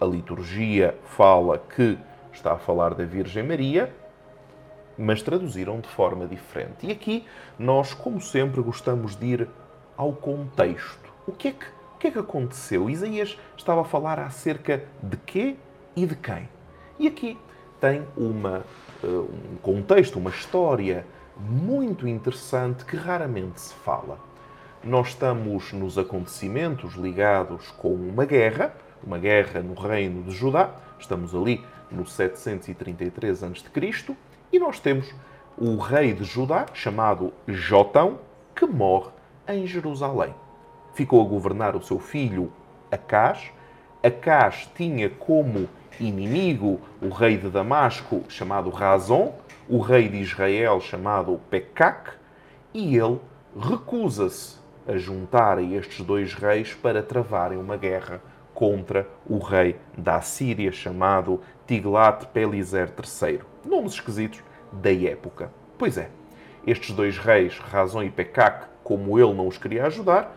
a 0.00 0.04
liturgia 0.04 0.96
fala 1.04 1.58
que 1.58 1.98
está 2.32 2.52
a 2.52 2.58
falar 2.58 2.94
da 2.94 3.04
Virgem 3.04 3.42
Maria, 3.42 3.92
mas 4.96 5.22
traduziram 5.22 5.80
de 5.80 5.88
forma 5.88 6.26
diferente. 6.26 6.86
E 6.86 6.92
aqui 6.92 7.24
nós, 7.58 7.94
como 7.94 8.20
sempre, 8.20 8.60
gostamos 8.60 9.16
de 9.16 9.26
ir 9.26 9.48
ao 9.96 10.12
contexto. 10.12 11.10
O 11.26 11.32
que 11.32 11.48
é 11.48 11.52
que, 11.52 11.66
o 11.94 11.98
que, 11.98 12.06
é 12.08 12.10
que 12.10 12.18
aconteceu? 12.18 12.90
Isaías 12.90 13.38
estava 13.56 13.80
a 13.82 13.84
falar 13.84 14.18
acerca 14.18 14.84
de 15.02 15.16
quê 15.16 15.56
e 15.96 16.06
de 16.06 16.16
quem. 16.16 16.48
E 16.98 17.06
aqui 17.06 17.38
tem 17.80 18.06
uma, 18.16 18.62
eh, 19.02 19.06
um 19.06 19.56
contexto, 19.62 20.18
uma 20.18 20.30
história 20.30 21.06
muito 21.48 22.06
interessante 22.06 22.84
que 22.84 22.96
raramente 22.96 23.60
se 23.60 23.74
fala. 23.74 24.18
Nós 24.84 25.08
estamos 25.08 25.72
nos 25.72 25.96
acontecimentos 25.96 26.94
ligados 26.94 27.70
com 27.72 27.94
uma 27.94 28.24
guerra, 28.24 28.74
uma 29.02 29.18
guerra 29.18 29.60
no 29.60 29.74
reino 29.74 30.22
de 30.22 30.32
Judá, 30.32 30.70
estamos 30.98 31.34
ali 31.34 31.64
no 31.90 32.06
733 32.06 33.42
a.C., 33.42 34.16
e 34.52 34.58
nós 34.58 34.80
temos 34.80 35.12
o 35.56 35.76
rei 35.76 36.12
de 36.12 36.24
Judá, 36.24 36.66
chamado 36.72 37.32
Jotão, 37.46 38.18
que 38.54 38.66
morre 38.66 39.10
em 39.46 39.66
Jerusalém. 39.66 40.34
Ficou 40.94 41.24
a 41.24 41.28
governar 41.28 41.76
o 41.76 41.82
seu 41.82 41.98
filho 41.98 42.52
Acás. 42.90 43.50
Acás 44.02 44.68
tinha 44.74 45.08
como 45.08 45.68
inimigo 46.00 46.80
o 47.00 47.08
rei 47.08 47.36
de 47.36 47.48
Damasco, 47.48 48.24
chamado 48.28 48.70
Razon, 48.70 49.34
o 49.70 49.78
rei 49.78 50.08
de 50.08 50.16
Israel, 50.16 50.80
chamado 50.80 51.40
Pecac, 51.48 52.10
e 52.74 52.96
ele 52.96 53.20
recusa-se 53.56 54.58
a 54.86 54.96
juntar 54.96 55.58
a 55.58 55.62
estes 55.62 56.04
dois 56.04 56.34
reis 56.34 56.74
para 56.74 57.04
travarem 57.04 57.56
uma 57.56 57.76
guerra 57.76 58.20
contra 58.52 59.06
o 59.24 59.38
rei 59.38 59.76
da 59.96 60.20
Síria, 60.20 60.72
chamado 60.72 61.40
Tiglat-Pileser 61.68 62.92
III. 62.98 63.42
Nomes 63.64 63.92
esquisitos 63.92 64.42
da 64.72 64.92
época. 64.92 65.52
Pois 65.78 65.96
é, 65.96 66.10
estes 66.66 66.92
dois 66.92 67.16
reis, 67.16 67.56
Razon 67.58 68.02
e 68.02 68.10
Pecac, 68.10 68.66
como 68.82 69.20
ele 69.20 69.34
não 69.34 69.46
os 69.46 69.56
queria 69.56 69.86
ajudar, 69.86 70.36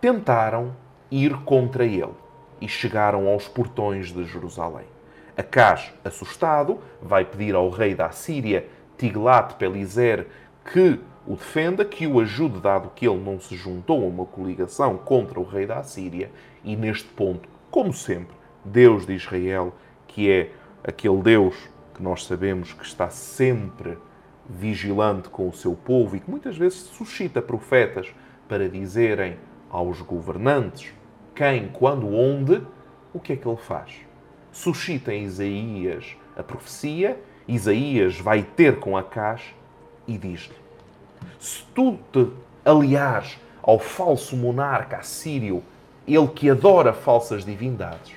tentaram 0.00 0.74
ir 1.12 1.32
contra 1.44 1.84
ele 1.84 2.14
e 2.60 2.66
chegaram 2.66 3.28
aos 3.28 3.46
portões 3.46 4.10
de 4.12 4.24
Jerusalém. 4.24 4.97
Acás, 5.38 5.94
assustado, 6.04 6.80
vai 7.00 7.24
pedir 7.24 7.54
ao 7.54 7.70
rei 7.70 7.94
da 7.94 8.10
Síria, 8.10 8.66
Tiglat-Pileser, 8.96 10.26
que 10.64 10.98
o 11.24 11.36
defenda, 11.36 11.84
que 11.84 12.08
o 12.08 12.18
ajude, 12.18 12.58
dado 12.58 12.90
que 12.92 13.06
ele 13.06 13.22
não 13.22 13.38
se 13.38 13.54
juntou 13.54 14.02
a 14.02 14.08
uma 14.08 14.26
coligação 14.26 14.98
contra 14.98 15.38
o 15.38 15.44
rei 15.44 15.64
da 15.64 15.80
Síria. 15.84 16.32
E 16.64 16.74
neste 16.74 17.06
ponto, 17.10 17.48
como 17.70 17.92
sempre, 17.92 18.34
Deus 18.64 19.06
de 19.06 19.12
Israel, 19.12 19.72
que 20.08 20.28
é 20.28 20.50
aquele 20.82 21.22
Deus 21.22 21.54
que 21.94 22.02
nós 22.02 22.24
sabemos 22.24 22.72
que 22.72 22.84
está 22.84 23.08
sempre 23.08 23.96
vigilante 24.50 25.28
com 25.28 25.48
o 25.48 25.54
seu 25.54 25.76
povo 25.76 26.16
e 26.16 26.20
que 26.20 26.28
muitas 26.28 26.56
vezes 26.56 26.80
suscita 26.80 27.40
profetas 27.40 28.12
para 28.48 28.68
dizerem 28.68 29.38
aos 29.70 30.00
governantes 30.00 30.92
quem, 31.32 31.68
quando, 31.68 32.12
onde, 32.12 32.60
o 33.14 33.20
que 33.20 33.34
é 33.34 33.36
que 33.36 33.46
ele 33.46 33.56
faz? 33.56 34.07
Suscita 34.58 35.14
em 35.14 35.22
Isaías 35.22 36.16
a 36.36 36.42
profecia, 36.42 37.16
Isaías 37.46 38.18
vai 38.18 38.42
ter 38.42 38.80
com 38.80 38.96
Acás 38.96 39.40
e 40.04 40.18
diz-lhe: 40.18 40.56
Se 41.38 41.62
tu 41.72 41.96
te 42.12 42.28
aliares 42.64 43.38
ao 43.62 43.78
falso 43.78 44.36
monarca 44.36 44.96
assírio, 44.96 45.62
ele 46.08 46.26
que 46.26 46.50
adora 46.50 46.92
falsas 46.92 47.44
divindades, 47.44 48.16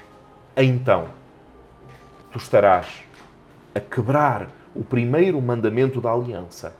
então 0.57 1.09
tu 2.31 2.39
estarás 2.39 2.87
a 3.75 3.79
quebrar 3.79 4.49
o 4.73 4.83
primeiro 4.83 5.39
mandamento 5.39 6.01
da 6.01 6.11
aliança: 6.11 6.75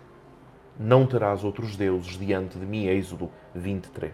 Não 0.80 1.06
terás 1.06 1.44
outros 1.44 1.75
deuses 1.75 2.18
diante 2.18 2.58
de 2.58 2.65
mim. 2.65 2.88
Êxodo 2.88 3.30
23. 3.53 4.12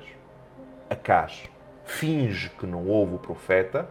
Acás 0.90 1.44
finge 1.86 2.50
que 2.50 2.66
não 2.66 2.86
houve 2.86 3.16
o 3.16 3.20
profeta, 3.20 3.88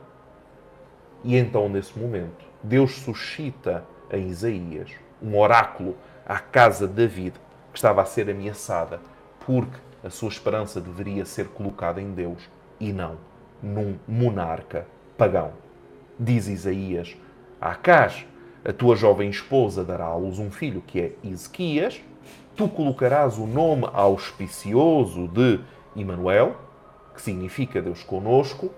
e 1.25 1.37
então, 1.37 1.69
nesse 1.69 1.99
momento, 1.99 2.45
Deus 2.63 2.93
suscita 2.93 3.85
em 4.11 4.29
Isaías 4.29 4.91
um 5.23 5.39
oráculo 5.39 5.97
à 6.25 6.39
casa 6.39 6.87
de 6.87 6.95
David 6.95 7.35
que 7.73 7.79
estava 7.79 8.03
a 8.03 8.07
ser 8.07 8.31
ameaçada 8.31 9.01
porque 9.41 9.79
a 10.05 10.11
sua 10.11 10.29
esperança 10.29 10.81
deveria 10.81 11.25
ser 11.25 11.49
colocada 11.49 12.01
em 12.01 12.13
Deus 12.13 12.49
e 12.79 12.93
não 12.93 13.17
num 13.63 13.99
monarca 14.07 14.87
pagão. 15.17 15.53
Diz 16.19 16.49
Isaías 16.49 17.17
a 17.61 17.71
Acás: 17.71 18.27
a 18.65 18.73
tua 18.73 18.97
jovem 18.97 19.31
esposa 19.31 19.85
dará 19.85 20.07
à 20.07 20.17
luz 20.17 20.39
um 20.39 20.51
filho 20.51 20.83
que 20.87 21.01
é 21.01 21.13
Ezequias, 21.25 22.01
tu 22.55 22.69
colocarás 22.69 23.39
o 23.39 23.47
nome 23.47 23.89
auspicioso 23.93 25.29
de 25.29 25.61
Emanuel, 25.95 26.57
que 27.15 27.23
significa 27.23 27.81
Deus 27.81 28.03
conosco, 28.03 28.71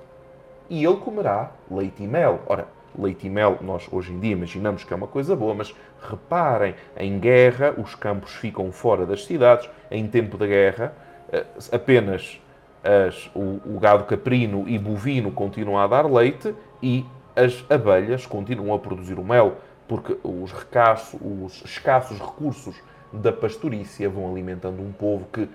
e 0.69 0.85
ele 0.85 0.97
comerá 0.97 1.51
leite 1.71 2.03
e 2.03 2.07
mel. 2.07 2.41
Ora, 2.47 2.67
leite 2.99 3.27
e 3.27 3.31
mel, 3.31 3.59
nós 3.61 3.89
hoje 3.91 4.13
em 4.13 4.21
dia 4.21 4.33
imaginamos 4.33 4.85
que 4.85 4.93
é 4.93 4.97
uma 4.97 5.07
coisa 5.07 5.35
boa, 5.37 5.55
mas 5.55 5.75
reparem, 6.09 6.75
em 6.97 7.19
guerra 7.19 7.75
os 7.79 7.95
campos 7.95 8.33
ficam 8.35 8.71
fora 8.73 9.07
das 9.07 9.25
cidades, 9.25 9.69
em 9.91 10.07
tempo 10.07 10.37
de 10.37 10.47
guerra 10.47 10.95
eh, 11.33 11.45
apenas 11.73 12.41
as, 12.83 13.31
o, 13.35 13.61
o 13.65 13.79
gado 13.81 14.05
caprino 14.05 14.69
e 14.69 14.79
bovino 14.79 15.31
continuam 15.31 15.79
a 15.79 15.87
dar 15.87 16.11
leite 16.11 16.55
e 16.83 17.05
as 17.35 17.65
abelhas 17.71 18.27
continuam 18.27 18.75
a 18.75 18.79
produzir 18.79 19.19
o 19.19 19.25
mel 19.25 19.57
porque 19.87 20.17
os, 20.23 20.53
recaços, 20.53 21.19
os 21.21 21.63
escassos 21.65 22.19
recursos 22.19 22.77
da 23.13 23.33
pastorícia 23.33 24.09
vão 24.09 24.31
alimentando 24.31 24.83
um 24.83 24.93
povo 24.93 25.27
que 25.33 25.49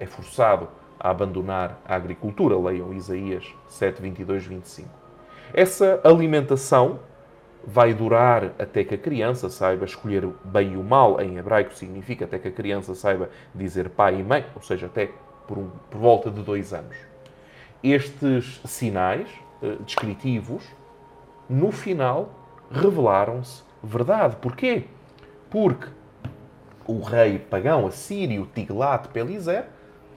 é 0.00 0.06
forçado 0.06 0.68
a 0.98 1.10
abandonar 1.10 1.80
a 1.84 1.94
agricultura. 1.94 2.58
Leiam 2.58 2.92
Isaías 2.92 3.44
7, 3.68 4.00
22, 4.00 4.46
25. 4.46 4.88
Essa 5.52 6.00
alimentação 6.04 7.00
vai 7.64 7.92
durar 7.92 8.52
até 8.58 8.84
que 8.84 8.94
a 8.94 8.98
criança 8.98 9.48
saiba 9.48 9.84
escolher 9.84 10.26
bem 10.44 10.72
e 10.72 10.76
o 10.76 10.82
mal. 10.82 11.20
Em 11.20 11.36
hebraico 11.36 11.74
significa 11.74 12.24
até 12.24 12.38
que 12.38 12.48
a 12.48 12.52
criança 12.52 12.94
saiba 12.94 13.30
dizer 13.54 13.90
pai 13.90 14.20
e 14.20 14.22
mãe, 14.22 14.46
ou 14.54 14.62
seja, 14.62 14.86
até 14.86 15.10
por, 15.46 15.58
um, 15.58 15.68
por 15.90 15.98
volta 15.98 16.30
de 16.30 16.42
dois 16.42 16.72
anos. 16.72 16.96
Estes 17.82 18.60
sinais 18.64 19.28
eh, 19.62 19.76
descritivos, 19.84 20.64
no 21.48 21.70
final, 21.70 22.30
revelaram-se 22.70 23.62
verdade. 23.82 24.36
Porquê? 24.36 24.84
Porque 25.50 25.88
o 26.86 27.00
rei 27.00 27.38
pagão 27.38 27.86
assírio 27.86 28.48
Tiglat-Pileser 28.54 29.66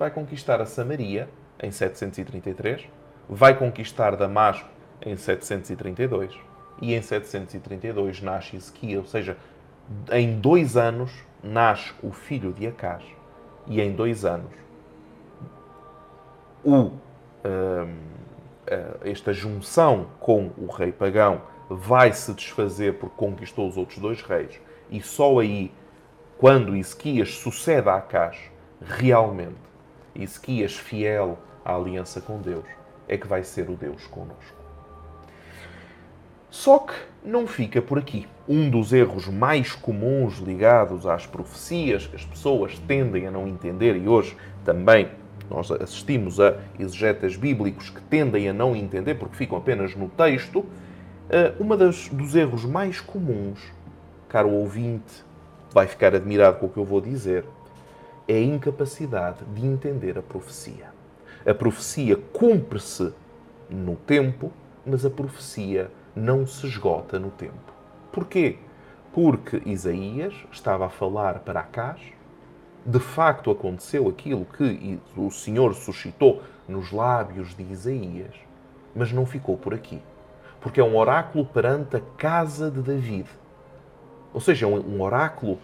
vai 0.01 0.09
conquistar 0.09 0.59
a 0.59 0.65
Samaria 0.65 1.29
em 1.61 1.69
733, 1.69 2.87
vai 3.29 3.55
conquistar 3.55 4.15
Damasco 4.15 4.67
em 4.99 5.15
732 5.15 6.35
e 6.81 6.95
em 6.95 7.01
732 7.03 8.19
nasce 8.19 8.55
Ezequiel, 8.55 9.01
ou 9.01 9.05
seja, 9.05 9.37
em 10.11 10.39
dois 10.39 10.75
anos 10.75 11.11
nasce 11.43 11.93
o 12.01 12.11
filho 12.11 12.51
de 12.51 12.65
Acás 12.65 13.03
e 13.67 13.79
em 13.79 13.91
dois 13.91 14.25
anos 14.25 14.51
o 16.63 16.73
hum, 16.75 16.99
esta 19.03 19.31
junção 19.31 20.07
com 20.19 20.49
o 20.57 20.65
rei 20.65 20.91
pagão 20.91 21.43
vai 21.69 22.11
se 22.11 22.33
desfazer 22.33 22.95
porque 22.95 23.15
conquistou 23.15 23.67
os 23.69 23.77
outros 23.77 23.99
dois 23.99 24.19
reis, 24.23 24.59
e 24.89 24.99
só 24.99 25.39
aí, 25.39 25.71
quando 26.39 26.75
Ezequias 26.75 27.35
sucede 27.35 27.87
a 27.87 27.97
Acás, 27.97 28.37
realmente, 28.81 29.70
Ezequias 30.15 30.75
fiel 30.75 31.37
à 31.63 31.75
aliança 31.75 32.21
com 32.21 32.39
Deus, 32.39 32.65
é 33.07 33.17
que 33.17 33.27
vai 33.27 33.43
ser 33.43 33.69
o 33.69 33.75
Deus 33.75 34.05
conosco. 34.07 34.61
Só 36.49 36.79
que 36.79 36.93
não 37.23 37.47
fica 37.47 37.81
por 37.81 37.97
aqui. 37.97 38.27
Um 38.47 38.69
dos 38.69 38.91
erros 38.91 39.27
mais 39.27 39.73
comuns 39.73 40.39
ligados 40.39 41.07
às 41.07 41.25
profecias, 41.25 42.07
que 42.07 42.15
as 42.15 42.25
pessoas 42.25 42.77
tendem 42.79 43.25
a 43.27 43.31
não 43.31 43.47
entender, 43.47 43.95
e 43.95 44.07
hoje 44.07 44.35
também 44.65 45.09
nós 45.49 45.71
assistimos 45.71 46.39
a 46.39 46.57
exegetas 46.79 47.35
bíblicos 47.35 47.89
que 47.89 48.01
tendem 48.03 48.49
a 48.49 48.53
não 48.53 48.75
entender 48.75 49.15
porque 49.15 49.35
ficam 49.35 49.57
apenas 49.57 49.95
no 49.95 50.09
texto, 50.09 50.65
eh, 51.29 51.53
uma 51.59 51.77
das, 51.77 52.09
dos 52.09 52.35
erros 52.35 52.65
mais 52.65 52.99
comuns, 52.99 53.59
caro 54.27 54.49
ouvinte, 54.49 55.23
vai 55.73 55.87
ficar 55.87 56.15
admirado 56.15 56.57
com 56.57 56.65
o 56.65 56.69
que 56.69 56.77
eu 56.77 56.85
vou 56.85 56.99
dizer, 56.99 57.45
é 58.31 58.35
a 58.35 58.41
incapacidade 58.41 59.43
de 59.53 59.65
entender 59.65 60.17
a 60.17 60.21
profecia. 60.21 60.93
A 61.45 61.53
profecia 61.53 62.15
cumpre-se 62.15 63.11
no 63.69 63.95
tempo, 63.95 64.51
mas 64.85 65.05
a 65.05 65.09
profecia 65.09 65.91
não 66.15 66.47
se 66.47 66.65
esgota 66.65 67.19
no 67.19 67.29
tempo. 67.29 67.73
Porquê? 68.11 68.57
Porque 69.11 69.61
Isaías 69.65 70.33
estava 70.49 70.85
a 70.85 70.89
falar 70.89 71.39
para 71.39 71.59
Acás, 71.59 71.99
de 72.85 72.99
facto 72.99 73.51
aconteceu 73.51 74.07
aquilo 74.07 74.45
que 74.45 74.99
o 75.17 75.29
Senhor 75.29 75.73
suscitou 75.75 76.41
nos 76.67 76.91
lábios 76.91 77.53
de 77.53 77.63
Isaías, 77.63 78.33
mas 78.95 79.11
não 79.11 79.25
ficou 79.25 79.57
por 79.57 79.73
aqui. 79.73 80.01
Porque 80.61 80.79
é 80.79 80.83
um 80.83 80.95
oráculo 80.95 81.45
perante 81.45 81.97
a 81.97 82.01
casa 82.17 82.71
de 82.71 82.81
David. 82.81 83.27
Ou 84.33 84.39
seja, 84.39 84.65
é 84.65 84.69
um 84.69 85.01
oráculo 85.01 85.59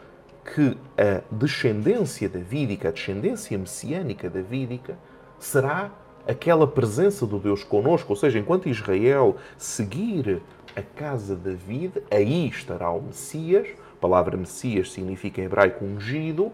que 0.54 0.78
a 0.98 1.22
descendência 1.30 2.30
davídica, 2.30 2.90
a 2.90 2.92
descendência 2.92 3.58
messiânica 3.58 4.30
davídica, 4.30 4.98
será 5.38 5.92
aquela 6.28 6.66
presença 6.66 7.26
do 7.26 7.38
Deus 7.38 7.64
conosco, 7.64 8.12
ou 8.12 8.16
seja, 8.16 8.40
enquanto 8.40 8.70
Israel 8.70 9.36
seguir 9.58 10.42
a 10.76 10.82
casa 10.82 11.36
de 11.36 11.42
David, 11.42 12.04
aí 12.10 12.48
estará 12.48 12.90
o 12.92 13.02
Messias. 13.02 13.68
A 13.94 14.00
palavra 14.00 14.38
Messias 14.38 14.92
significa 14.92 15.42
em 15.42 15.46
hebraico 15.46 15.84
ungido, 15.84 16.52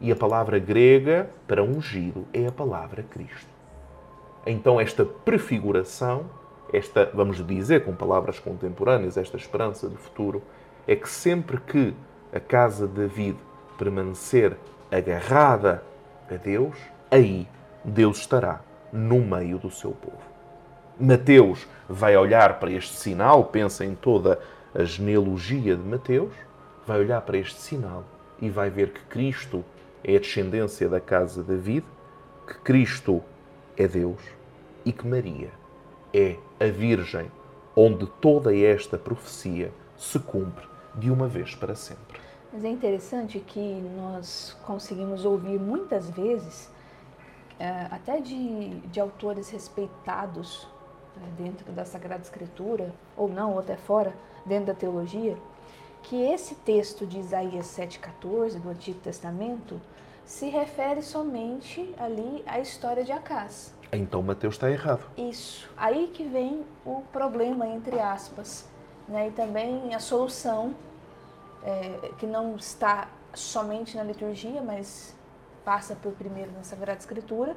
e 0.00 0.10
a 0.10 0.16
palavra 0.16 0.58
grega 0.58 1.30
para 1.46 1.62
ungido 1.62 2.26
é 2.32 2.46
a 2.46 2.52
palavra 2.52 3.04
Cristo. 3.04 3.46
Então, 4.44 4.80
esta 4.80 5.04
prefiguração, 5.04 6.26
esta, 6.72 7.10
vamos 7.14 7.44
dizer 7.46 7.84
com 7.84 7.94
palavras 7.94 8.40
contemporâneas, 8.40 9.16
esta 9.16 9.36
esperança 9.36 9.88
de 9.88 9.96
futuro, 9.96 10.42
é 10.86 10.96
que 10.96 11.08
sempre 11.08 11.58
que 11.58 11.94
a 12.32 12.40
casa 12.40 12.86
de 12.86 12.94
David 12.94 13.36
permanecer 13.76 14.56
agarrada 14.90 15.82
a 16.30 16.36
Deus, 16.36 16.76
aí 17.10 17.46
Deus 17.84 18.18
estará 18.18 18.60
no 18.92 19.20
meio 19.20 19.58
do 19.58 19.70
seu 19.70 19.90
povo. 19.90 20.22
Mateus 20.98 21.66
vai 21.88 22.16
olhar 22.16 22.58
para 22.58 22.70
este 22.70 22.94
sinal, 22.94 23.44
pensa 23.44 23.84
em 23.84 23.94
toda 23.94 24.40
a 24.74 24.84
genealogia 24.84 25.76
de 25.76 25.82
Mateus, 25.82 26.32
vai 26.86 27.00
olhar 27.00 27.20
para 27.22 27.38
este 27.38 27.60
sinal 27.60 28.04
e 28.40 28.48
vai 28.48 28.70
ver 28.70 28.92
que 28.92 29.04
Cristo 29.06 29.64
é 30.02 30.16
a 30.16 30.18
descendência 30.18 30.88
da 30.88 31.00
casa 31.00 31.42
de 31.42 31.48
David, 31.48 31.84
que 32.46 32.54
Cristo 32.58 33.22
é 33.76 33.86
Deus 33.86 34.20
e 34.84 34.92
que 34.92 35.06
Maria 35.06 35.50
é 36.12 36.36
a 36.60 36.66
Virgem, 36.66 37.30
onde 37.74 38.06
toda 38.20 38.54
esta 38.56 38.98
profecia 38.98 39.72
se 39.96 40.18
cumpre 40.18 40.71
de 40.94 41.10
uma 41.10 41.26
vez 41.26 41.54
para 41.54 41.74
sempre. 41.74 42.20
Mas 42.52 42.64
é 42.64 42.68
interessante 42.68 43.40
que 43.40 43.82
nós 43.96 44.56
conseguimos 44.66 45.24
ouvir 45.24 45.58
muitas 45.58 46.10
vezes 46.10 46.70
é, 47.58 47.86
até 47.90 48.20
de, 48.20 48.80
de 48.80 49.00
autores 49.00 49.48
respeitados 49.48 50.68
né, 51.16 51.28
dentro 51.38 51.72
da 51.72 51.84
Sagrada 51.84 52.22
Escritura, 52.22 52.92
ou 53.16 53.28
não, 53.28 53.52
ou 53.52 53.60
até 53.60 53.76
fora, 53.76 54.12
dentro 54.44 54.66
da 54.66 54.74
teologia, 54.74 55.36
que 56.02 56.20
esse 56.20 56.54
texto 56.56 57.06
de 57.06 57.18
Isaías 57.18 57.66
7,14 57.66 58.60
do 58.60 58.68
Antigo 58.68 58.98
Testamento 59.00 59.80
se 60.24 60.48
refere 60.48 61.02
somente 61.02 61.94
ali 61.98 62.42
à 62.46 62.60
história 62.60 63.04
de 63.04 63.12
Acás. 63.12 63.74
Então 63.92 64.22
Mateus 64.22 64.54
está 64.54 64.70
errado. 64.70 65.04
Isso. 65.16 65.70
Aí 65.76 66.10
que 66.12 66.24
vem 66.24 66.64
o 66.84 67.02
problema, 67.12 67.66
entre 67.66 68.00
aspas, 68.00 68.66
né? 69.12 69.28
e 69.28 69.30
também 69.30 69.94
a 69.94 70.00
solução, 70.00 70.74
é, 71.62 72.10
que 72.18 72.26
não 72.26 72.56
está 72.56 73.08
somente 73.34 73.96
na 73.96 74.02
liturgia, 74.02 74.60
mas 74.62 75.14
passa 75.64 75.94
por 75.94 76.12
primeiro 76.12 76.50
na 76.52 76.64
Sagrada 76.64 76.98
Escritura, 76.98 77.54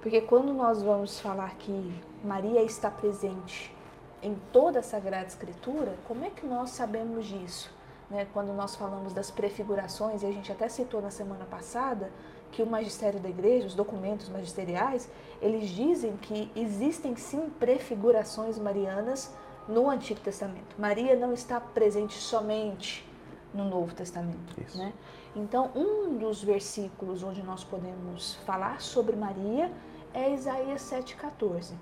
porque 0.00 0.20
quando 0.20 0.54
nós 0.54 0.80
vamos 0.82 1.18
falar 1.20 1.54
que 1.56 2.02
Maria 2.24 2.62
está 2.62 2.90
presente 2.90 3.74
em 4.22 4.36
toda 4.52 4.78
a 4.78 4.82
Sagrada 4.82 5.26
Escritura, 5.26 5.94
como 6.06 6.24
é 6.24 6.30
que 6.30 6.46
nós 6.46 6.70
sabemos 6.70 7.26
disso? 7.26 7.70
Né? 8.08 8.26
Quando 8.32 8.52
nós 8.54 8.76
falamos 8.76 9.12
das 9.12 9.30
prefigurações, 9.30 10.22
e 10.22 10.26
a 10.26 10.30
gente 10.30 10.50
até 10.52 10.68
citou 10.68 11.02
na 11.02 11.10
semana 11.10 11.44
passada 11.44 12.10
que 12.52 12.62
o 12.62 12.66
magistério 12.66 13.18
da 13.18 13.28
igreja, 13.28 13.66
os 13.66 13.74
documentos 13.74 14.28
magisteriais, 14.28 15.10
eles 15.42 15.68
dizem 15.68 16.16
que 16.16 16.50
existem 16.54 17.16
sim 17.16 17.50
prefigurações 17.58 18.58
marianas 18.58 19.34
no 19.68 19.90
Antigo 19.90 20.20
Testamento. 20.20 20.76
Maria 20.78 21.16
não 21.16 21.32
está 21.32 21.60
presente 21.60 22.14
somente 22.14 23.06
no 23.52 23.64
Novo 23.64 23.94
Testamento. 23.94 24.54
Né? 24.74 24.92
Então, 25.34 25.70
um 25.74 26.16
dos 26.16 26.42
versículos 26.42 27.22
onde 27.22 27.42
nós 27.42 27.64
podemos 27.64 28.36
falar 28.46 28.80
sobre 28.80 29.16
Maria 29.16 29.70
é 30.14 30.32
Isaías 30.32 30.82
7,14. 30.82 31.72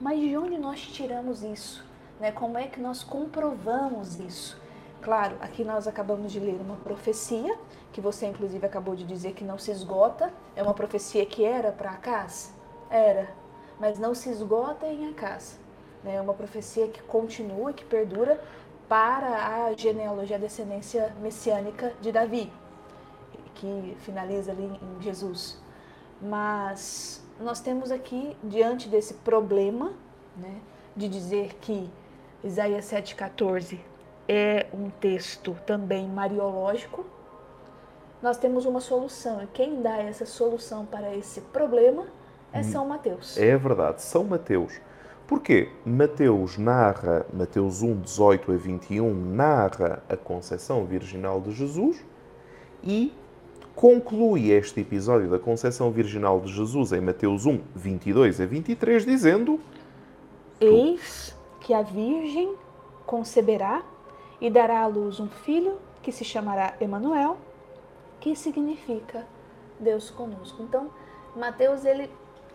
Mas 0.00 0.20
de 0.20 0.36
onde 0.36 0.58
nós 0.58 0.80
tiramos 0.80 1.42
isso? 1.42 1.84
Né? 2.20 2.32
Como 2.32 2.56
é 2.56 2.66
que 2.66 2.80
nós 2.80 3.02
comprovamos 3.02 4.18
isso? 4.18 4.60
Claro, 5.00 5.36
aqui 5.40 5.62
nós 5.62 5.86
acabamos 5.86 6.32
de 6.32 6.40
ler 6.40 6.60
uma 6.60 6.76
profecia, 6.76 7.56
que 7.92 8.00
você 8.00 8.26
inclusive 8.26 8.66
acabou 8.66 8.96
de 8.96 9.04
dizer 9.04 9.32
que 9.32 9.44
não 9.44 9.58
se 9.58 9.70
esgota. 9.70 10.32
É 10.56 10.62
uma 10.62 10.74
profecia 10.74 11.24
que 11.24 11.44
era 11.44 11.70
para 11.70 11.92
Acás? 11.92 12.52
Era, 12.90 13.30
mas 13.78 13.98
não 13.98 14.14
se 14.14 14.28
esgota 14.28 14.86
em 14.86 15.08
Acás. 15.10 15.58
Né? 16.08 16.16
É 16.16 16.20
uma 16.20 16.34
profecia 16.34 16.88
que 16.88 17.02
continua, 17.02 17.72
que 17.72 17.84
perdura 17.84 18.40
para 18.88 19.66
a 19.66 19.72
genealogia, 19.76 20.36
a 20.36 20.40
descendência 20.40 21.14
messiânica 21.20 21.92
de 22.00 22.10
Davi 22.10 22.50
que 23.58 23.96
finaliza 24.00 24.52
ali 24.52 24.64
em 24.64 25.02
Jesus. 25.02 25.58
Mas 26.20 27.22
nós 27.40 27.60
temos 27.60 27.90
aqui, 27.90 28.36
diante 28.42 28.88
desse 28.88 29.14
problema, 29.14 29.92
né, 30.36 30.60
de 30.96 31.08
dizer 31.08 31.54
que 31.60 31.88
Isaías 32.42 32.86
7,14 32.86 33.78
é 34.28 34.66
um 34.72 34.90
texto 34.90 35.56
também 35.66 36.08
mariológico, 36.08 37.04
nós 38.20 38.36
temos 38.36 38.64
uma 38.64 38.80
solução. 38.80 39.42
E 39.42 39.46
quem 39.48 39.80
dá 39.80 39.96
essa 39.98 40.26
solução 40.26 40.84
para 40.84 41.14
esse 41.14 41.40
problema 41.40 42.06
é 42.52 42.62
São 42.62 42.86
Mateus. 42.86 43.38
É 43.38 43.56
verdade, 43.56 44.02
São 44.02 44.24
Mateus. 44.24 44.80
Porquê? 45.28 45.68
Mateus 45.84 46.56
narra, 46.56 47.26
Mateus 47.30 47.82
1, 47.82 48.00
18 48.00 48.50
a 48.50 48.56
21, 48.56 49.14
narra 49.14 50.02
a 50.08 50.16
concepção 50.16 50.86
virginal 50.86 51.38
de 51.38 51.52
Jesus 51.52 52.02
e 52.82 53.12
conclui 53.74 54.50
este 54.50 54.80
episódio 54.80 55.28
da 55.28 55.38
concepção 55.38 55.90
virginal 55.90 56.40
de 56.40 56.50
Jesus 56.50 56.92
em 56.92 57.02
Mateus 57.02 57.44
1, 57.44 57.60
22 57.76 58.40
a 58.40 58.46
23, 58.46 59.04
dizendo: 59.04 59.60
Eis 60.58 61.36
que 61.60 61.74
a 61.74 61.82
Virgem 61.82 62.54
conceberá 63.04 63.82
e 64.40 64.48
dará 64.48 64.80
à 64.80 64.86
luz 64.86 65.20
um 65.20 65.28
filho 65.28 65.76
que 66.02 66.10
se 66.10 66.24
chamará 66.24 66.72
Emanuel, 66.80 67.36
que 68.18 68.34
significa 68.34 69.26
Deus 69.78 70.08
conosco. 70.08 70.62
Então, 70.62 70.90
Mateus 71.36 71.84
ele 71.84 72.08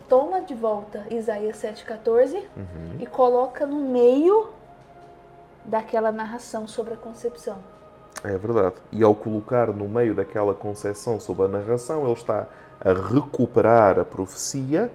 toma 0.07 0.41
de 0.41 0.53
volta 0.53 1.05
Isaías 1.09 1.57
7,14 1.57 2.35
uhum. 2.35 2.97
e 2.99 3.05
coloca 3.05 3.65
no 3.65 3.79
meio 3.79 4.49
daquela 5.65 6.11
narração 6.11 6.67
sobre 6.67 6.93
a 6.93 6.97
concepção. 6.97 7.57
É 8.23 8.37
verdade. 8.37 8.75
E 8.91 9.03
ao 9.03 9.13
colocar 9.13 9.67
no 9.67 9.87
meio 9.87 10.13
daquela 10.13 10.53
concepção 10.53 11.19
sobre 11.19 11.45
a 11.45 11.47
narração, 11.47 12.03
ele 12.03 12.13
está 12.13 12.47
a 12.79 12.93
recuperar 12.93 13.99
a 13.99 14.05
profecia 14.05 14.91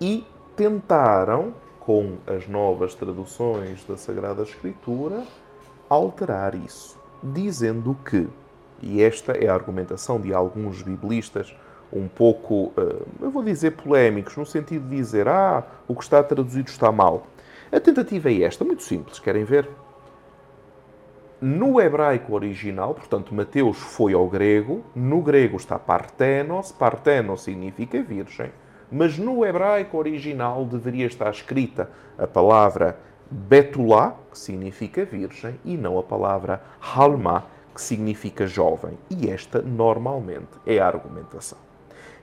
e 0.00 0.26
tentaram, 0.56 1.54
com 1.80 2.18
as 2.26 2.46
novas 2.46 2.94
traduções 2.94 3.82
da 3.84 3.96
Sagrada 3.96 4.42
Escritura, 4.42 5.22
alterar 5.88 6.54
isso, 6.54 6.98
dizendo 7.22 7.96
que, 8.04 8.28
e 8.82 9.02
esta 9.02 9.32
é 9.32 9.48
a 9.48 9.54
argumentação 9.54 10.20
de 10.20 10.34
alguns 10.34 10.82
biblistas, 10.82 11.56
um 11.92 12.08
pouco, 12.08 12.72
uh, 12.76 13.06
eu 13.20 13.30
vou 13.30 13.42
dizer 13.42 13.72
polémicos, 13.72 14.36
no 14.36 14.44
sentido 14.44 14.88
de 14.88 14.96
dizer, 14.96 15.28
ah, 15.28 15.64
o 15.86 15.94
que 15.94 16.02
está 16.02 16.22
traduzido 16.22 16.68
está 16.68 16.92
mal. 16.92 17.26
A 17.72 17.80
tentativa 17.80 18.30
é 18.30 18.42
esta, 18.42 18.64
muito 18.64 18.82
simples, 18.82 19.18
querem 19.18 19.44
ver? 19.44 19.68
No 21.40 21.80
hebraico 21.80 22.34
original, 22.34 22.94
portanto, 22.94 23.34
Mateus 23.34 23.78
foi 23.78 24.12
ao 24.12 24.28
grego, 24.28 24.84
no 24.94 25.22
grego 25.22 25.56
está 25.56 25.78
partenos, 25.78 26.72
partenos 26.72 27.42
significa 27.42 28.02
virgem, 28.02 28.50
mas 28.90 29.18
no 29.18 29.44
hebraico 29.44 29.96
original 29.98 30.64
deveria 30.64 31.06
estar 31.06 31.30
escrita 31.30 31.90
a 32.18 32.26
palavra 32.26 32.98
betulá, 33.30 34.16
que 34.30 34.38
significa 34.38 35.04
virgem, 35.04 35.60
e 35.64 35.76
não 35.76 35.98
a 35.98 36.02
palavra 36.02 36.62
halma, 36.80 37.44
que 37.74 37.80
significa 37.80 38.46
jovem. 38.46 38.98
E 39.08 39.30
esta, 39.30 39.62
normalmente, 39.62 40.58
é 40.66 40.78
a 40.78 40.86
argumentação. 40.86 41.67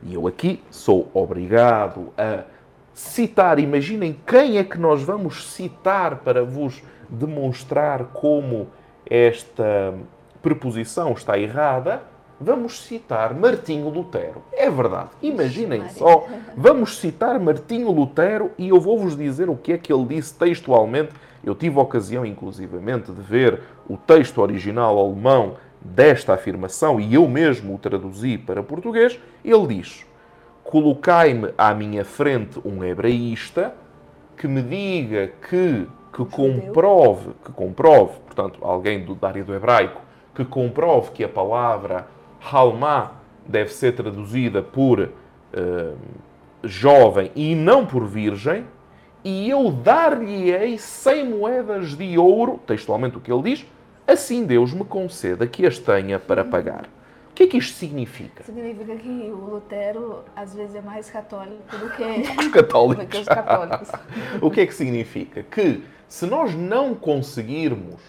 E 0.06 0.13
eu 0.13 0.28
aqui 0.28 0.62
sou 0.70 1.10
obrigado 1.15 2.13
a 2.15 2.44
citar. 2.94 3.58
Imaginem 3.58 4.15
quem 4.26 4.60
é 4.60 4.63
que 4.63 4.78
nós 4.78 5.02
vamos 5.02 5.52
citar 5.52 6.18
para 6.18 6.44
vos 6.46 6.84
demonstrar 7.10 8.06
como 8.13 8.68
esta 9.10 9.96
preposição 10.44 11.13
está 11.13 11.39
errada. 11.39 12.04
Vamos 12.39 12.82
citar 12.82 13.34
Martinho 13.34 13.89
Lutero. 13.89 14.44
É 14.54 14.70
verdade. 14.70 15.10
Imaginem 15.24 15.89
só. 15.89 16.28
Vamos 16.56 16.98
citar 17.00 17.39
Martinho 17.39 17.89
Lutero 17.91 18.52
e 18.58 18.68
eu 18.68 18.80
vou-vos 18.80 19.15
dizer 19.15 19.50
o 19.50 19.56
que 19.56 19.72
é 19.72 19.78
que 19.78 19.91
ele 19.91 20.06
disse 20.06 20.34
textualmente. 20.36 21.13
Eu 21.46 21.56
tive 21.56 21.80
a 21.80 21.82
ocasião, 21.82 22.26
inclusivamente, 22.26 23.12
de 23.12 23.22
ver 23.22 23.62
o 23.88 23.96
texto 23.96 24.41
original 24.41 25.00
alemão 25.00 25.56
desta 25.93 26.34
afirmação 26.34 27.00
e 27.00 27.13
eu 27.13 27.28
mesmo 27.28 27.76
o 27.76 27.78
traduzi 27.78 28.38
para 28.38 28.63
português. 28.63 29.19
Ele 29.43 29.67
diz: 29.67 30.06
Colocai-me 30.63 31.54
à 31.58 31.74
minha 31.74 32.04
frente 32.04 32.60
um 32.65 32.84
hebraísta 32.84 33.74
que 34.36 34.48
me 34.48 34.62
diga 34.62 35.32
que, 35.50 35.88
que 36.13 36.26
comprove, 36.26 37.32
que 37.45 37.52
comprove, 37.52 38.19
portanto, 38.26 38.60
alguém 38.62 39.06
do, 39.06 39.15
da 39.15 39.28
área 39.28 39.43
do 39.43 39.54
hebraico, 39.54 40.02
que 40.34 40.43
comprove 40.43 41.12
que 41.12 41.24
a 41.24 41.30
palavra 41.30 42.08
halma 42.52 43.12
deve 43.45 43.71
ser 43.71 43.93
traduzida 43.93 44.62
por 44.62 45.00
uh, 45.00 45.98
jovem 46.63 47.32
e 47.36 47.56
não 47.56 47.86
por 47.86 48.06
virgem, 48.06 48.65
e 49.24 49.50
eu 49.50 49.71
dar-lhe-ei 49.71 50.78
100 50.78 51.30
moedas 51.30 51.95
de 51.95 52.17
ouro, 52.17 52.60
textualmente 52.65 53.17
o 53.17 53.21
que 53.21 53.32
ele 53.32 53.41
diz, 53.43 53.65
assim 54.08 54.46
Deus 54.46 54.74
me 54.74 54.86
conceda 54.86 55.48
que 55.48 55.65
as 55.65 55.78
tenha 55.80 56.20
para 56.20 56.44
pagar. 56.44 56.86
O 57.32 57.36
que 57.36 57.44
é 57.44 57.48
que 57.48 57.58
isto 57.58 57.78
significa? 57.78 58.44
Significa 58.44 58.96
que 58.96 59.10
o 59.10 59.36
Lutero 59.36 60.24
às 60.36 60.56
vezes 60.56 60.76
é 60.76 60.82
mais 60.82 61.10
católico 61.10 61.78
do 61.78 61.89
que 61.89 62.04
os 62.39 62.48
católicos. 62.48 63.06
Do 63.06 63.10
que 63.10 63.18
os 63.18 63.28
católicos. 63.28 63.91
o 64.41 64.50
que 64.50 64.62
é 64.62 64.65
que 64.65 64.74
significa? 64.74 65.44
Que 65.44 65.84
se 66.08 66.26
nós 66.26 66.56
não 66.56 66.96
conseguirmos 66.96 68.00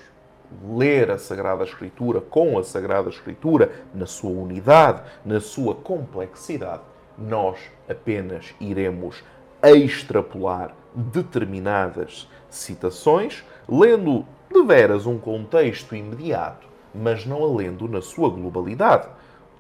ler 0.76 1.10
a 1.10 1.18
Sagrada 1.18 1.64
Escritura 1.64 2.20
com 2.20 2.58
a 2.58 2.62
Sagrada 2.62 3.08
Escritura 3.08 3.72
na 3.92 4.06
sua 4.06 4.30
unidade, 4.30 5.02
na 5.24 5.40
sua 5.40 5.74
complexidade, 5.74 6.82
nós 7.18 7.58
apenas 7.88 8.54
iremos 8.60 9.24
extrapolar 9.62 10.74
determinadas 10.94 12.28
citações, 12.48 13.44
lendo 13.68 14.24
de 14.52 14.62
veras 14.62 15.06
um 15.06 15.18
contexto 15.18 15.94
imediato 15.94 16.66
mas 16.96 17.26
não 17.26 17.44
a 17.44 17.56
lendo 17.56 17.88
na 17.88 18.00
sua 18.00 18.30
globalidade. 18.30 19.08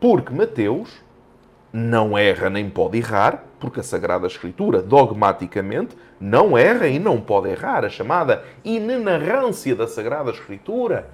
Porque 0.00 0.32
Mateus 0.32 0.90
não 1.72 2.16
erra 2.16 2.48
nem 2.48 2.70
pode 2.70 2.98
errar, 2.98 3.44
porque 3.60 3.80
a 3.80 3.82
Sagrada 3.82 4.26
Escritura, 4.26 4.82
dogmaticamente, 4.82 5.96
não 6.18 6.56
erra 6.56 6.86
e 6.86 6.98
não 6.98 7.20
pode 7.20 7.50
errar. 7.50 7.84
A 7.84 7.88
chamada 7.88 8.44
inenarrância 8.64 9.74
da 9.74 9.86
Sagrada 9.86 10.30
Escritura. 10.30 11.10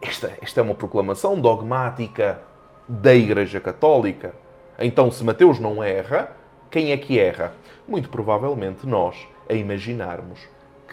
Esta, 0.00 0.32
esta 0.40 0.60
é 0.60 0.62
uma 0.62 0.74
proclamação 0.74 1.40
dogmática 1.40 2.40
da 2.88 3.14
Igreja 3.14 3.60
Católica. 3.60 4.34
Então, 4.78 5.10
se 5.10 5.22
Mateus 5.24 5.58
não 5.58 5.82
erra, 5.82 6.36
quem 6.70 6.92
é 6.92 6.96
que 6.96 7.18
erra? 7.18 7.54
Muito 7.86 8.08
provavelmente 8.08 8.86
nós, 8.86 9.16
a 9.48 9.54
imaginarmos 9.54 10.40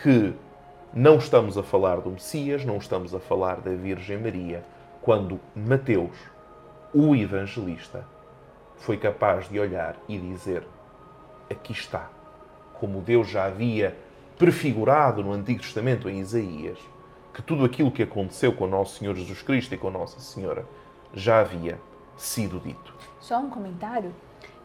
que 0.01 0.33
não 0.93 1.17
estamos 1.17 1.57
a 1.57 1.63
falar 1.63 2.01
do 2.01 2.09
Messias, 2.09 2.65
não 2.65 2.77
estamos 2.77 3.13
a 3.13 3.19
falar 3.19 3.61
da 3.61 3.71
Virgem 3.71 4.17
Maria, 4.17 4.63
quando 5.01 5.39
Mateus, 5.55 6.17
o 6.93 7.15
evangelista, 7.15 8.05
foi 8.77 8.97
capaz 8.97 9.47
de 9.47 9.59
olhar 9.59 9.95
e 10.07 10.17
dizer: 10.17 10.67
Aqui 11.49 11.71
está, 11.71 12.09
como 12.79 13.01
Deus 13.01 13.27
já 13.27 13.45
havia 13.45 13.95
prefigurado 14.37 15.23
no 15.23 15.31
Antigo 15.33 15.61
Testamento 15.61 16.09
em 16.09 16.19
Isaías, 16.19 16.79
que 17.33 17.41
tudo 17.41 17.65
aquilo 17.65 17.91
que 17.91 18.03
aconteceu 18.03 18.53
com 18.53 18.63
o 18.63 18.69
nosso 18.69 18.97
Senhor 18.97 19.15
Jesus 19.15 19.41
Cristo 19.41 19.75
e 19.75 19.77
com 19.77 19.91
Nossa 19.91 20.19
Senhora 20.19 20.65
já 21.13 21.41
havia 21.41 21.79
sido 22.17 22.59
dito. 22.59 22.93
Só 23.19 23.39
um 23.39 23.49
comentário 23.49 24.13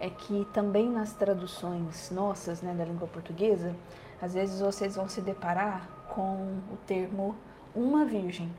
é 0.01 0.09
que 0.09 0.47
também 0.53 0.89
nas 0.89 1.13
traduções 1.13 2.11
nossas, 2.11 2.63
né, 2.63 2.75
da 2.75 2.85
língua 2.85 3.09
portuguesa, 3.09 3.75
às 4.21 4.35
vezes 4.35 4.61
vocês 4.61 4.97
vão 4.97 5.09
se 5.09 5.21
deparar 5.21 5.89
com 6.15 6.61
o 6.73 6.77
termo 6.87 7.35
uma 7.75 8.05
virgem 8.05 8.51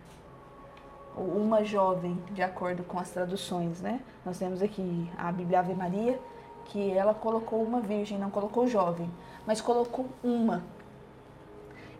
ou 1.15 1.25
uma 1.25 1.63
jovem, 1.63 2.21
de 2.31 2.41
acordo 2.41 2.83
com 2.83 2.99
as 2.99 3.09
traduções, 3.09 3.79
né? 3.81 4.01
Nós 4.25 4.37
temos 4.37 4.61
aqui 4.61 5.09
a 5.17 5.31
Bíblia 5.31 5.59
Ave 5.59 5.73
Maria, 5.73 6.19
que 6.65 6.91
ela 6.91 7.13
colocou 7.13 7.63
uma 7.63 7.79
virgem, 7.79 8.17
não 8.17 8.29
colocou 8.29 8.67
jovem, 8.67 9.09
mas 9.47 9.61
colocou 9.61 10.07
uma. 10.21 10.61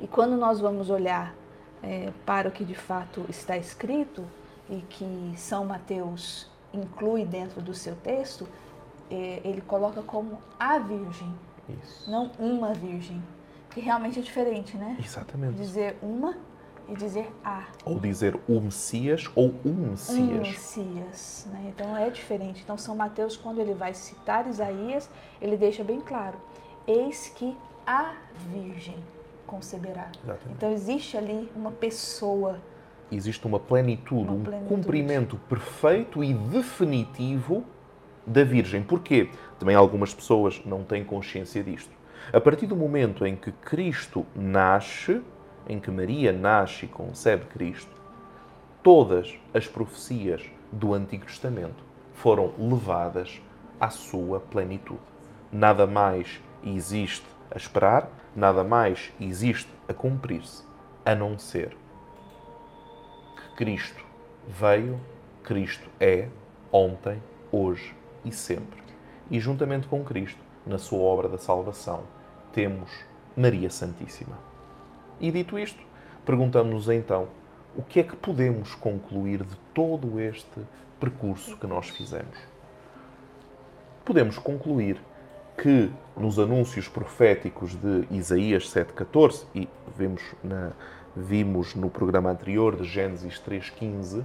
E 0.02 0.08
quando 0.08 0.36
nós 0.36 0.60
vamos 0.60 0.90
olhar 0.90 1.34
é, 1.82 2.12
para 2.26 2.50
o 2.50 2.52
que 2.52 2.66
de 2.66 2.76
fato 2.76 3.26
está 3.30 3.56
escrito 3.56 4.26
e 4.70 4.82
que 4.82 5.34
São 5.38 5.64
Mateus 5.64 6.52
inclui 6.74 7.24
dentro 7.24 7.62
do 7.62 7.74
seu 7.74 7.96
texto, 7.96 8.46
é, 9.10 9.40
ele 9.46 9.62
coloca 9.62 10.02
como 10.02 10.38
a 10.60 10.78
virgem, 10.80 11.34
Isso. 11.70 12.12
não 12.12 12.32
uma 12.38 12.74
virgem 12.74 13.24
que 13.76 13.82
realmente 13.82 14.18
é 14.18 14.22
diferente, 14.22 14.78
né? 14.78 14.96
Exatamente. 15.04 15.58
Dizer 15.58 15.98
uma 16.02 16.38
e 16.88 16.96
dizer 16.96 17.30
a. 17.44 17.66
Ou 17.84 18.00
dizer 18.00 18.40
o 18.48 18.62
Messias 18.62 19.30
ou 19.36 19.54
um 19.66 19.90
Messias. 19.92 20.18
Um 20.18 20.42
Messias, 20.42 21.48
né? 21.52 21.74
Então 21.76 21.98
é 21.98 22.10
diferente. 22.10 22.62
Então 22.64 22.78
São 22.78 22.96
Mateus, 22.96 23.36
quando 23.36 23.60
ele 23.60 23.74
vai 23.74 23.94
citar 23.94 24.48
Isaías, 24.48 25.10
ele 25.42 25.58
deixa 25.58 25.84
bem 25.84 26.00
claro: 26.00 26.38
eis 26.88 27.28
que 27.36 27.56
a 27.86 28.14
Virgem 28.50 28.96
conceberá. 29.46 30.10
Exatamente. 30.24 30.56
Então 30.56 30.72
existe 30.72 31.18
ali 31.18 31.52
uma 31.54 31.72
pessoa. 31.72 32.62
Existe 33.12 33.46
uma 33.46 33.60
plenitude, 33.60 34.30
uma 34.30 34.46
plenitude, 34.46 34.74
um 34.74 34.78
cumprimento 34.78 35.38
perfeito 35.50 36.24
e 36.24 36.34
definitivo 36.34 37.66
da 38.26 38.44
Virgem. 38.46 38.82
Porquê? 38.82 39.30
Também 39.60 39.76
algumas 39.76 40.14
pessoas 40.14 40.62
não 40.66 40.82
têm 40.82 41.04
consciência 41.04 41.62
disto. 41.62 41.95
A 42.34 42.42
partir 42.42 42.66
do 42.66 42.76
momento 42.76 43.26
em 43.26 43.36
que 43.36 43.52
Cristo 43.52 44.26
nasce, 44.36 45.22
em 45.68 45.80
que 45.80 45.92
Maria 45.92 46.34
nasce 46.34 46.86
e 46.86 46.90
concebe 46.90 47.46
Cristo, 47.46 47.92
todas 48.82 49.38
as 49.54 49.68
profecias 49.68 50.44
do 50.72 50.94
Antigo 50.94 51.26
Testamento 51.26 51.84
foram 52.14 52.54
levadas 52.58 53.42
à 53.80 53.90
sua 53.90 54.40
plenitude. 54.40 55.00
Nada 55.52 55.86
mais 55.86 56.42
existe 56.64 57.26
a 57.52 57.58
esperar, 57.58 58.10
nada 58.36 58.64
mais 58.64 59.14
existe 59.20 59.70
a 59.88 59.94
cumprir-se, 59.94 60.64
a 61.06 61.14
não 61.14 61.38
ser 61.38 61.78
que 63.38 63.56
Cristo 63.56 64.04
veio, 64.48 65.00
Cristo 65.44 65.88
é, 66.00 66.28
ontem, 66.72 67.22
hoje 67.52 67.96
e 68.24 68.32
sempre. 68.32 68.84
E 69.30 69.40
juntamente 69.40 69.88
com 69.88 70.04
Cristo, 70.04 70.44
na 70.66 70.78
sua 70.78 71.00
obra 71.00 71.30
da 71.30 71.38
salvação, 71.38 72.04
temos 72.54 72.90
Maria 73.36 73.70
Santíssima. 73.70 74.38
E 75.20 75.32
dito 75.32 75.58
isto, 75.60 75.82
perguntamos-nos 76.26 76.90
então 76.90 77.28
o 77.76 77.84
que 77.84 78.00
é 78.00 78.04
que 78.04 78.16
podemos 78.16 78.74
concluir 78.76 79.44
de 79.44 79.56
todo 79.74 80.20
este 80.20 80.62
percurso 81.00 81.58
que 81.58 81.68
nós 81.68 81.90
fizemos. 81.90 82.38
Podemos 84.04 84.38
concluir 84.38 85.02
que 85.58 85.92
nos 86.16 86.38
anúncios 86.38 86.88
proféticos 86.88 87.76
de 87.76 88.08
Isaías 88.12 88.66
7,14, 88.74 89.46
e 89.54 89.68
vimos, 89.98 90.22
na, 90.44 90.72
vimos 91.16 91.76
no 91.76 91.90
programa 91.90 92.32
anterior 92.32 92.76
de 92.76 92.84
Gênesis 92.84 93.42
3,15, 93.46 94.24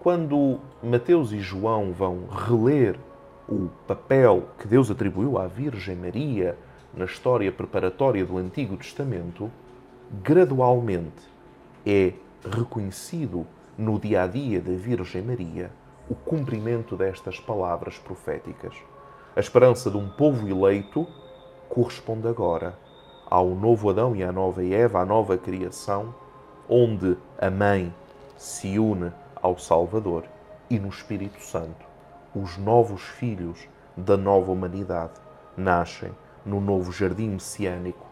quando 0.00 0.60
Mateus 0.82 1.32
e 1.32 1.40
João 1.40 1.92
vão 1.92 2.26
reler 2.26 2.96
o 3.50 3.68
papel 3.86 4.44
que 4.58 4.68
Deus 4.68 4.90
atribuiu 4.90 5.36
à 5.36 5.48
Virgem 5.48 5.96
Maria 5.96 6.56
na 6.94 7.04
história 7.04 7.50
preparatória 7.50 8.24
do 8.24 8.38
Antigo 8.38 8.76
Testamento, 8.76 9.50
gradualmente 10.22 11.28
é 11.84 12.12
reconhecido 12.48 13.44
no 13.76 13.98
dia 13.98 14.22
a 14.22 14.26
dia 14.28 14.60
da 14.60 14.72
Virgem 14.72 15.22
Maria 15.22 15.72
o 16.08 16.14
cumprimento 16.14 16.96
destas 16.96 17.40
palavras 17.40 17.98
proféticas. 17.98 18.74
A 19.34 19.40
esperança 19.40 19.90
de 19.90 19.96
um 19.96 20.08
povo 20.08 20.48
eleito 20.48 21.06
corresponde 21.68 22.28
agora 22.28 22.78
ao 23.26 23.48
novo 23.48 23.90
Adão 23.90 24.14
e 24.14 24.22
à 24.22 24.30
nova 24.30 24.64
Eva, 24.64 25.00
à 25.00 25.04
nova 25.04 25.36
criação, 25.36 26.14
onde 26.68 27.16
a 27.38 27.50
mãe 27.50 27.92
se 28.36 28.78
une 28.78 29.12
ao 29.40 29.58
Salvador 29.58 30.24
e 30.68 30.78
no 30.78 30.88
Espírito 30.88 31.40
Santo 31.40 31.89
os 32.34 32.56
novos 32.56 33.02
filhos 33.02 33.68
da 33.96 34.16
nova 34.16 34.52
humanidade 34.52 35.14
nascem 35.56 36.12
no 36.44 36.60
novo 36.60 36.92
jardim 36.92 37.28
messiânico, 37.30 38.06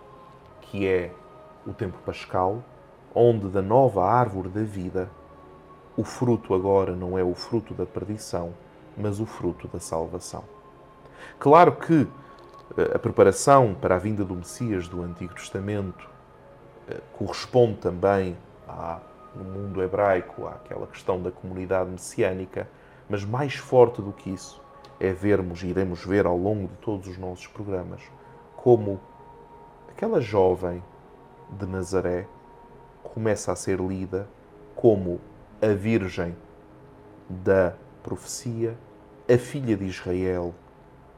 que 0.61 0.87
é 0.87 1.13
o 1.67 1.73
tempo 1.73 1.99
pascal, 2.05 2.63
onde 3.15 3.49
da 3.49 3.63
nova 3.63 4.05
árvore 4.05 4.49
da 4.49 4.63
vida 4.63 5.09
o 5.97 6.05
fruto 6.05 6.55
agora 6.55 6.95
não 6.95 7.19
é 7.19 7.25
o 7.25 7.35
fruto 7.35 7.75
da 7.75 7.85
perdição, 7.85 8.55
mas 8.97 9.19
o 9.19 9.27
fruto 9.27 9.67
da 9.67 9.81
salvação. 9.81 10.45
Claro 11.39 11.73
que 11.73 12.07
eh, 12.77 12.93
a 12.95 12.99
preparação 13.01 13.75
para 13.75 13.97
a 13.97 13.99
vinda 13.99 14.25
do 14.25 14.37
Messias 14.37 14.87
do 14.87 15.03
Antigo 15.03 15.35
Testamento 15.35 16.09
eh, 16.89 17.01
corresponde 17.15 17.79
também 17.79 18.37
à, 18.69 19.01
no 19.35 19.43
mundo 19.43 19.83
hebraico 19.83 20.47
àquela 20.47 20.87
questão 20.87 21.21
da 21.21 21.33
comunidade 21.33 21.91
messiânica, 21.91 22.69
mas 23.09 23.25
mais 23.25 23.55
forte 23.55 24.03
do 24.03 24.13
que 24.13 24.31
isso 24.31 24.61
é 25.01 25.13
vermos, 25.13 25.63
e 25.63 25.69
iremos 25.69 26.05
ver 26.05 26.27
ao 26.27 26.37
longo 26.37 26.69
de 26.69 26.77
todos 26.77 27.07
os 27.09 27.17
nossos 27.17 27.47
programas, 27.47 28.03
como 28.57 29.01
aquela 29.91 30.21
jovem 30.21 30.83
de 31.51 31.67
Nazaré 31.67 32.27
começa 33.03 33.53
a 33.53 33.57
ser 33.57 33.81
lida 33.81 34.29
como 34.75 35.21
a 35.63 35.69
Virgem 35.69 36.37
da 37.29 37.75
profecia, 38.03 38.77
a 39.29 39.39
filha 39.39 39.77
de 39.77 39.85
Israel, 39.85 40.55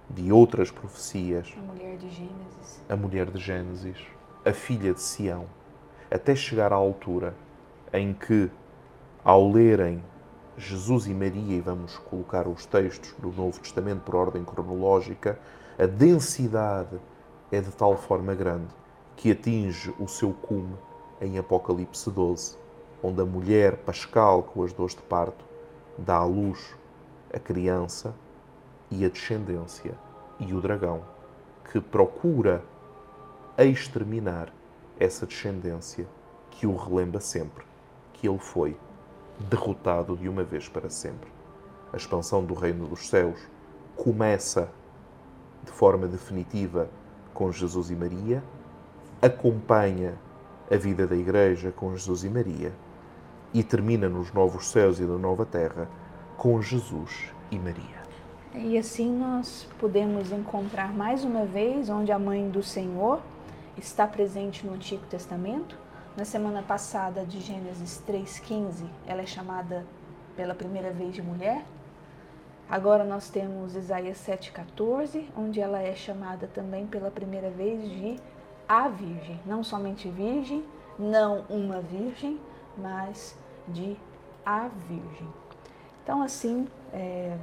de 0.09 0.33
outras 0.33 0.70
profecias, 0.70 1.55
a 1.57 1.61
mulher 1.61 1.96
de 1.96 2.11
Gênesis, 2.11 2.83
a 2.88 2.96
mulher 2.96 3.31
de 3.31 3.38
Gênesis, 3.38 3.98
a 4.44 4.53
filha 4.53 4.92
de 4.92 5.00
Sião, 5.00 5.46
até 6.11 6.35
chegar 6.35 6.72
à 6.72 6.76
altura 6.76 7.35
em 7.92 8.12
que, 8.12 8.50
ao 9.22 9.50
lerem 9.50 10.03
Jesus 10.61 11.07
e 11.07 11.14
Maria, 11.14 11.57
e 11.57 11.61
vamos 11.61 11.96
colocar 11.96 12.46
os 12.46 12.66
textos 12.66 13.14
do 13.18 13.33
Novo 13.33 13.59
Testamento 13.59 14.03
por 14.03 14.14
ordem 14.14 14.44
cronológica, 14.44 15.38
a 15.79 15.87
densidade 15.87 17.01
é 17.51 17.62
de 17.62 17.70
tal 17.70 17.96
forma 17.96 18.35
grande 18.35 18.68
que 19.16 19.33
atinge 19.33 19.94
o 19.99 20.07
seu 20.07 20.35
cume 20.35 20.77
em 21.18 21.38
Apocalipse 21.38 22.11
12, 22.11 22.59
onde 23.03 23.23
a 23.23 23.25
mulher 23.25 23.79
pascal 23.79 24.42
com 24.42 24.62
as 24.62 24.70
dores 24.75 24.94
de 24.94 25.01
parto 25.01 25.42
dá 25.96 26.16
à 26.16 26.25
luz 26.25 26.77
a 27.33 27.38
criança 27.38 28.14
e 28.90 29.03
a 29.03 29.09
descendência 29.09 29.94
e 30.38 30.53
o 30.53 30.61
dragão, 30.61 31.03
que 31.73 31.81
procura 31.81 32.62
exterminar 33.57 34.53
essa 34.99 35.27
descendência 35.27 36.07
que 36.51 36.66
o 36.66 36.77
relembra 36.77 37.20
sempre 37.20 37.64
que 38.12 38.29
ele 38.29 38.38
foi 38.38 38.77
derrotado 39.48 40.16
de 40.16 40.29
uma 40.29 40.44
vez 40.44 40.68
para 40.68 40.90
sempre. 40.90 41.31
A 41.92 41.96
expansão 41.96 42.44
do 42.44 42.55
reino 42.55 42.87
dos 42.87 43.09
céus 43.09 43.38
começa 43.96 44.70
de 45.62 45.70
forma 45.70 46.07
definitiva 46.07 46.88
com 47.35 47.50
Jesus 47.50 47.90
e 47.90 47.96
Maria, 47.96 48.42
acompanha 49.20 50.14
a 50.70 50.76
vida 50.76 51.07
da 51.07 51.16
Igreja 51.16 51.72
com 51.72 51.94
Jesus 51.94 52.24
e 52.24 52.29
Maria 52.29 52.72
e 53.53 53.62
termina 53.62 54.09
nos 54.09 54.33
novos 54.33 54.68
céus 54.68 55.00
e 55.00 55.03
na 55.03 55.18
nova 55.18 55.44
terra 55.44 55.88
com 56.37 56.61
Jesus 56.62 57.33
e 57.50 57.59
Maria. 57.59 58.00
E 58.55 58.76
assim 58.79 59.12
nós 59.12 59.68
podemos 59.79 60.33
encontrar 60.33 60.92
mais 60.92 61.24
uma 61.24 61.44
vez 61.44 61.88
onde 61.88 62.11
a 62.11 62.18
mãe 62.18 62.48
do 62.48 62.62
Senhor 62.62 63.20
está 63.76 64.07
presente 64.07 64.66
no 64.66 64.74
Antigo 64.74 65.05
Testamento. 65.07 65.76
Na 66.16 66.25
semana 66.25 66.61
passada 66.61 67.25
de 67.25 67.40
Gênesis 67.40 68.03
3:15, 68.05 68.85
ela 69.07 69.23
é 69.23 69.27
chamada 69.27 69.87
pela 70.37 70.55
primeira 70.55 70.90
vez 70.90 71.14
de 71.14 71.23
mulher. 71.23 71.64
Agora 72.68 73.05
nós 73.05 73.31
temos 73.31 73.77
Isaías 73.77 74.18
7:14, 74.18 75.29
onde 75.37 75.61
ela 75.61 75.81
é 75.81 75.94
chamada 75.94 76.49
também 76.49 76.85
pela 76.87 77.12
primeira 77.12 77.49
vez 77.49 77.88
de 77.88 78.16
a 78.68 78.88
virgem, 78.88 79.40
não 79.46 79.62
somente 79.62 80.09
virgem, 80.09 80.64
não 80.99 81.44
uma 81.49 81.81
virgem, 81.81 82.40
mas 82.77 83.37
de 83.68 83.96
a 84.44 84.68
virgem. 84.68 85.29
Então, 86.03 86.23
assim, 86.23 86.66
é, 86.92 87.37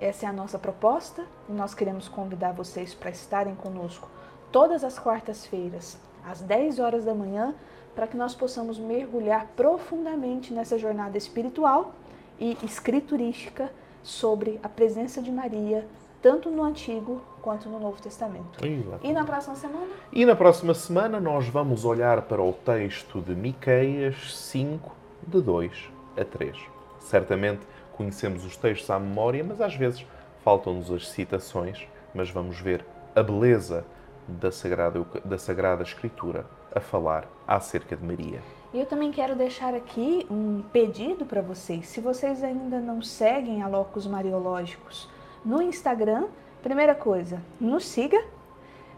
essa 0.00 0.26
é 0.26 0.28
a 0.28 0.32
nossa 0.32 0.58
proposta. 0.58 1.26
Nós 1.48 1.74
queremos 1.74 2.08
convidar 2.08 2.52
vocês 2.52 2.94
para 2.94 3.10
estarem 3.10 3.56
conosco 3.56 4.08
todas 4.52 4.84
as 4.84 4.98
quartas-feiras, 4.98 5.98
às 6.24 6.40
10 6.40 6.78
horas 6.78 7.04
da 7.04 7.14
manhã, 7.14 7.54
para 7.98 8.06
que 8.06 8.16
nós 8.16 8.32
possamos 8.32 8.78
mergulhar 8.78 9.48
profundamente 9.56 10.54
nessa 10.54 10.78
jornada 10.78 11.18
espiritual 11.18 11.96
e 12.38 12.56
escriturística 12.62 13.72
sobre 14.04 14.60
a 14.62 14.68
presença 14.68 15.20
de 15.20 15.32
Maria, 15.32 15.84
tanto 16.22 16.48
no 16.48 16.62
Antigo 16.62 17.20
quanto 17.42 17.68
no 17.68 17.80
Novo 17.80 18.00
Testamento. 18.00 18.64
Exatamente. 18.64 19.04
E 19.04 19.12
na 19.12 19.24
próxima 19.24 19.56
semana? 19.56 19.86
E 20.12 20.24
na 20.24 20.36
próxima 20.36 20.74
semana 20.74 21.18
nós 21.18 21.48
vamos 21.48 21.84
olhar 21.84 22.22
para 22.22 22.40
o 22.40 22.52
texto 22.52 23.20
de 23.20 23.34
Miqueias 23.34 24.32
5, 24.32 24.94
de 25.26 25.42
2 25.42 25.90
a 26.16 26.24
3. 26.24 26.56
Certamente 27.00 27.66
conhecemos 27.96 28.44
os 28.44 28.56
textos 28.56 28.88
à 28.90 29.00
memória, 29.00 29.42
mas 29.42 29.60
às 29.60 29.74
vezes 29.74 30.06
faltam-nos 30.44 30.88
as 30.92 31.08
citações, 31.08 31.88
mas 32.14 32.30
vamos 32.30 32.60
ver 32.60 32.84
a 33.16 33.24
beleza 33.24 33.84
da 34.28 34.52
Sagrada, 34.52 35.04
da 35.24 35.36
Sagrada 35.36 35.82
Escritura 35.82 36.46
a 36.74 36.80
falar 36.80 37.26
acerca 37.46 37.96
de 37.96 38.04
Maria. 38.04 38.40
E 38.72 38.78
eu 38.78 38.86
também 38.86 39.10
quero 39.10 39.34
deixar 39.34 39.74
aqui 39.74 40.26
um 40.30 40.62
pedido 40.72 41.24
para 41.24 41.40
vocês. 41.40 41.88
Se 41.88 42.00
vocês 42.00 42.44
ainda 42.44 42.78
não 42.80 43.00
seguem 43.00 43.62
a 43.62 43.68
Locus 43.68 44.06
Mariológicos 44.06 45.08
no 45.44 45.62
Instagram, 45.62 46.26
primeira 46.62 46.94
coisa, 46.94 47.42
nos 47.58 47.86
siga. 47.86 48.22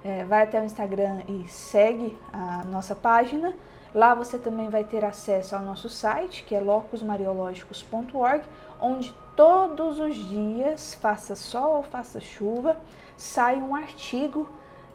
É, 0.03 0.25
vai 0.25 0.43
até 0.43 0.61
o 0.61 0.65
Instagram 0.65 1.21
e 1.29 1.47
segue 1.49 2.19
a 2.33 2.65
nossa 2.65 2.97
página. 2.97 3.55
Lá 3.95 4.15
você 4.15 4.39
também 4.39 4.69
vai 4.69 4.83
ter 4.83 5.05
acesso 5.05 5.55
ao 5.55 5.63
nosso 5.63 5.89
site, 5.89 6.43
que 6.45 6.55
é 6.55 6.61
locusmariológicos.org, 6.61 8.43
onde 8.81 9.15
todos 9.37 9.99
os 9.99 10.17
dias, 10.17 10.95
faça 10.95 11.35
sol 11.37 11.77
ou 11.77 11.83
faça 11.83 12.21
chuva, 12.21 12.77
sai 13.17 13.57
um 13.57 13.75
artigo 13.75 14.49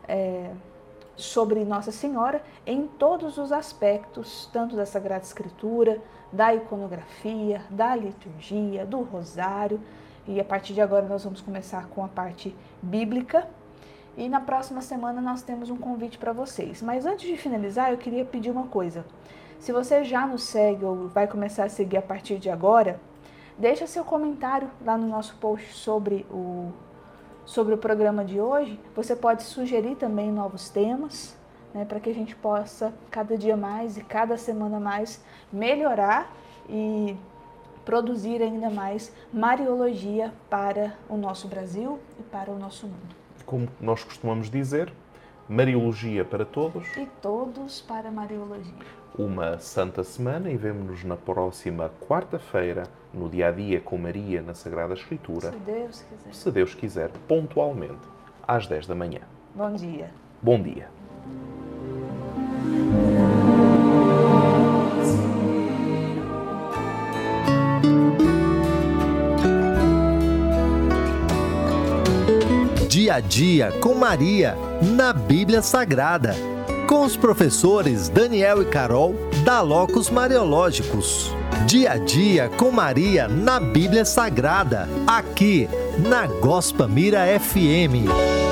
é, 0.07 0.51
sobre 1.15 1.63
Nossa 1.63 1.91
Senhora 1.91 2.43
em 2.65 2.87
todos 2.87 3.37
os 3.37 3.51
aspectos, 3.51 4.49
tanto 4.51 4.75
da 4.75 4.85
Sagrada 4.85 5.23
Escritura, 5.23 6.01
da 6.31 6.53
iconografia, 6.53 7.61
da 7.69 7.95
liturgia, 7.95 8.85
do 8.85 9.01
rosário. 9.01 9.79
E 10.27 10.39
a 10.39 10.43
partir 10.43 10.73
de 10.73 10.81
agora 10.81 11.05
nós 11.05 11.23
vamos 11.23 11.41
começar 11.41 11.87
com 11.87 12.03
a 12.03 12.07
parte 12.07 12.55
bíblica. 12.81 13.47
E 14.17 14.29
na 14.29 14.39
próxima 14.39 14.81
semana 14.81 15.21
nós 15.21 15.41
temos 15.41 15.69
um 15.69 15.77
convite 15.77 16.17
para 16.17 16.33
vocês. 16.33 16.81
Mas 16.81 17.05
antes 17.05 17.27
de 17.27 17.37
finalizar, 17.37 17.91
eu 17.91 17.97
queria 17.97 18.23
pedir 18.23 18.49
uma 18.49 18.67
coisa. 18.67 19.05
Se 19.59 19.71
você 19.71 20.03
já 20.03 20.25
nos 20.25 20.43
segue 20.43 20.85
ou 20.85 21.07
vai 21.07 21.27
começar 21.27 21.65
a 21.65 21.69
seguir 21.69 21.97
a 21.97 22.01
partir 22.01 22.37
de 22.37 22.49
agora, 22.49 22.99
deixa 23.57 23.87
seu 23.87 24.03
comentário 24.03 24.69
lá 24.83 24.97
no 24.97 25.07
nosso 25.07 25.35
post 25.37 25.73
sobre 25.73 26.25
o, 26.29 26.71
sobre 27.45 27.73
o 27.73 27.77
programa 27.77 28.25
de 28.25 28.39
hoje. 28.39 28.79
Você 28.95 29.15
pode 29.15 29.43
sugerir 29.43 29.95
também 29.95 30.31
novos 30.31 30.69
temas, 30.69 31.37
né, 31.73 31.85
para 31.85 31.99
que 31.99 32.09
a 32.09 32.13
gente 32.13 32.35
possa 32.35 32.93
cada 33.11 33.37
dia 33.37 33.55
mais 33.55 33.97
e 33.97 34.03
cada 34.03 34.37
semana 34.37 34.79
mais 34.79 35.23
melhorar 35.51 36.33
e 36.69 37.15
produzir 37.85 38.41
ainda 38.41 38.69
mais 38.69 39.13
Mariologia 39.31 40.33
para 40.49 40.97
o 41.07 41.15
nosso 41.15 41.47
Brasil 41.47 41.99
e 42.19 42.23
para 42.23 42.51
o 42.51 42.57
nosso 42.57 42.87
mundo. 42.87 43.15
Como 43.45 43.69
nós 43.79 44.03
costumamos 44.03 44.49
dizer, 44.49 44.91
Mariologia 45.47 46.25
para 46.25 46.43
todos. 46.43 46.87
E 46.97 47.05
todos 47.21 47.79
para 47.81 48.09
Mariologia. 48.09 48.73
Uma 49.17 49.59
santa 49.59 50.03
semana 50.03 50.49
e 50.49 50.57
vemo-nos 50.57 51.03
na 51.03 51.15
próxima 51.15 51.91
quarta-feira, 52.01 52.83
no 53.13 53.29
dia 53.29 53.49
a 53.49 53.51
dia 53.51 53.79
com 53.79 53.97
Maria 53.97 54.41
na 54.41 54.55
Sagrada 54.55 54.95
Escritura. 54.95 55.51
Se 55.51 55.57
Deus 55.59 56.01
quiser. 56.01 56.33
Se 56.33 56.51
Deus 56.51 56.73
quiser, 56.73 57.11
pontualmente, 57.27 58.07
às 58.47 58.65
10 58.65 58.87
da 58.87 58.95
manhã. 58.95 59.21
Bom 59.53 59.71
dia. 59.73 60.09
Bom 60.41 60.61
dia. 60.61 60.89
Dia 73.15 73.23
a 73.23 73.29
dia 73.29 73.71
com 73.79 73.93
Maria, 73.93 74.57
na 74.81 75.13
Bíblia 75.13 75.61
Sagrada. 75.61 76.35
Com 76.85 77.05
os 77.05 77.15
professores 77.15 78.09
Daniel 78.09 78.61
e 78.61 78.65
Carol, 78.65 79.15
da 79.45 79.61
Locos 79.61 80.09
Mariológicos. 80.09 81.33
Dia 81.65 81.93
a 81.93 81.97
dia 81.97 82.49
com 82.57 82.71
Maria 82.71 83.29
na 83.29 83.57
Bíblia 83.57 84.03
Sagrada, 84.03 84.89
aqui 85.07 85.69
na 85.97 86.27
Gospa 86.27 86.89
Mira 86.89 87.25
FM. 87.39 88.44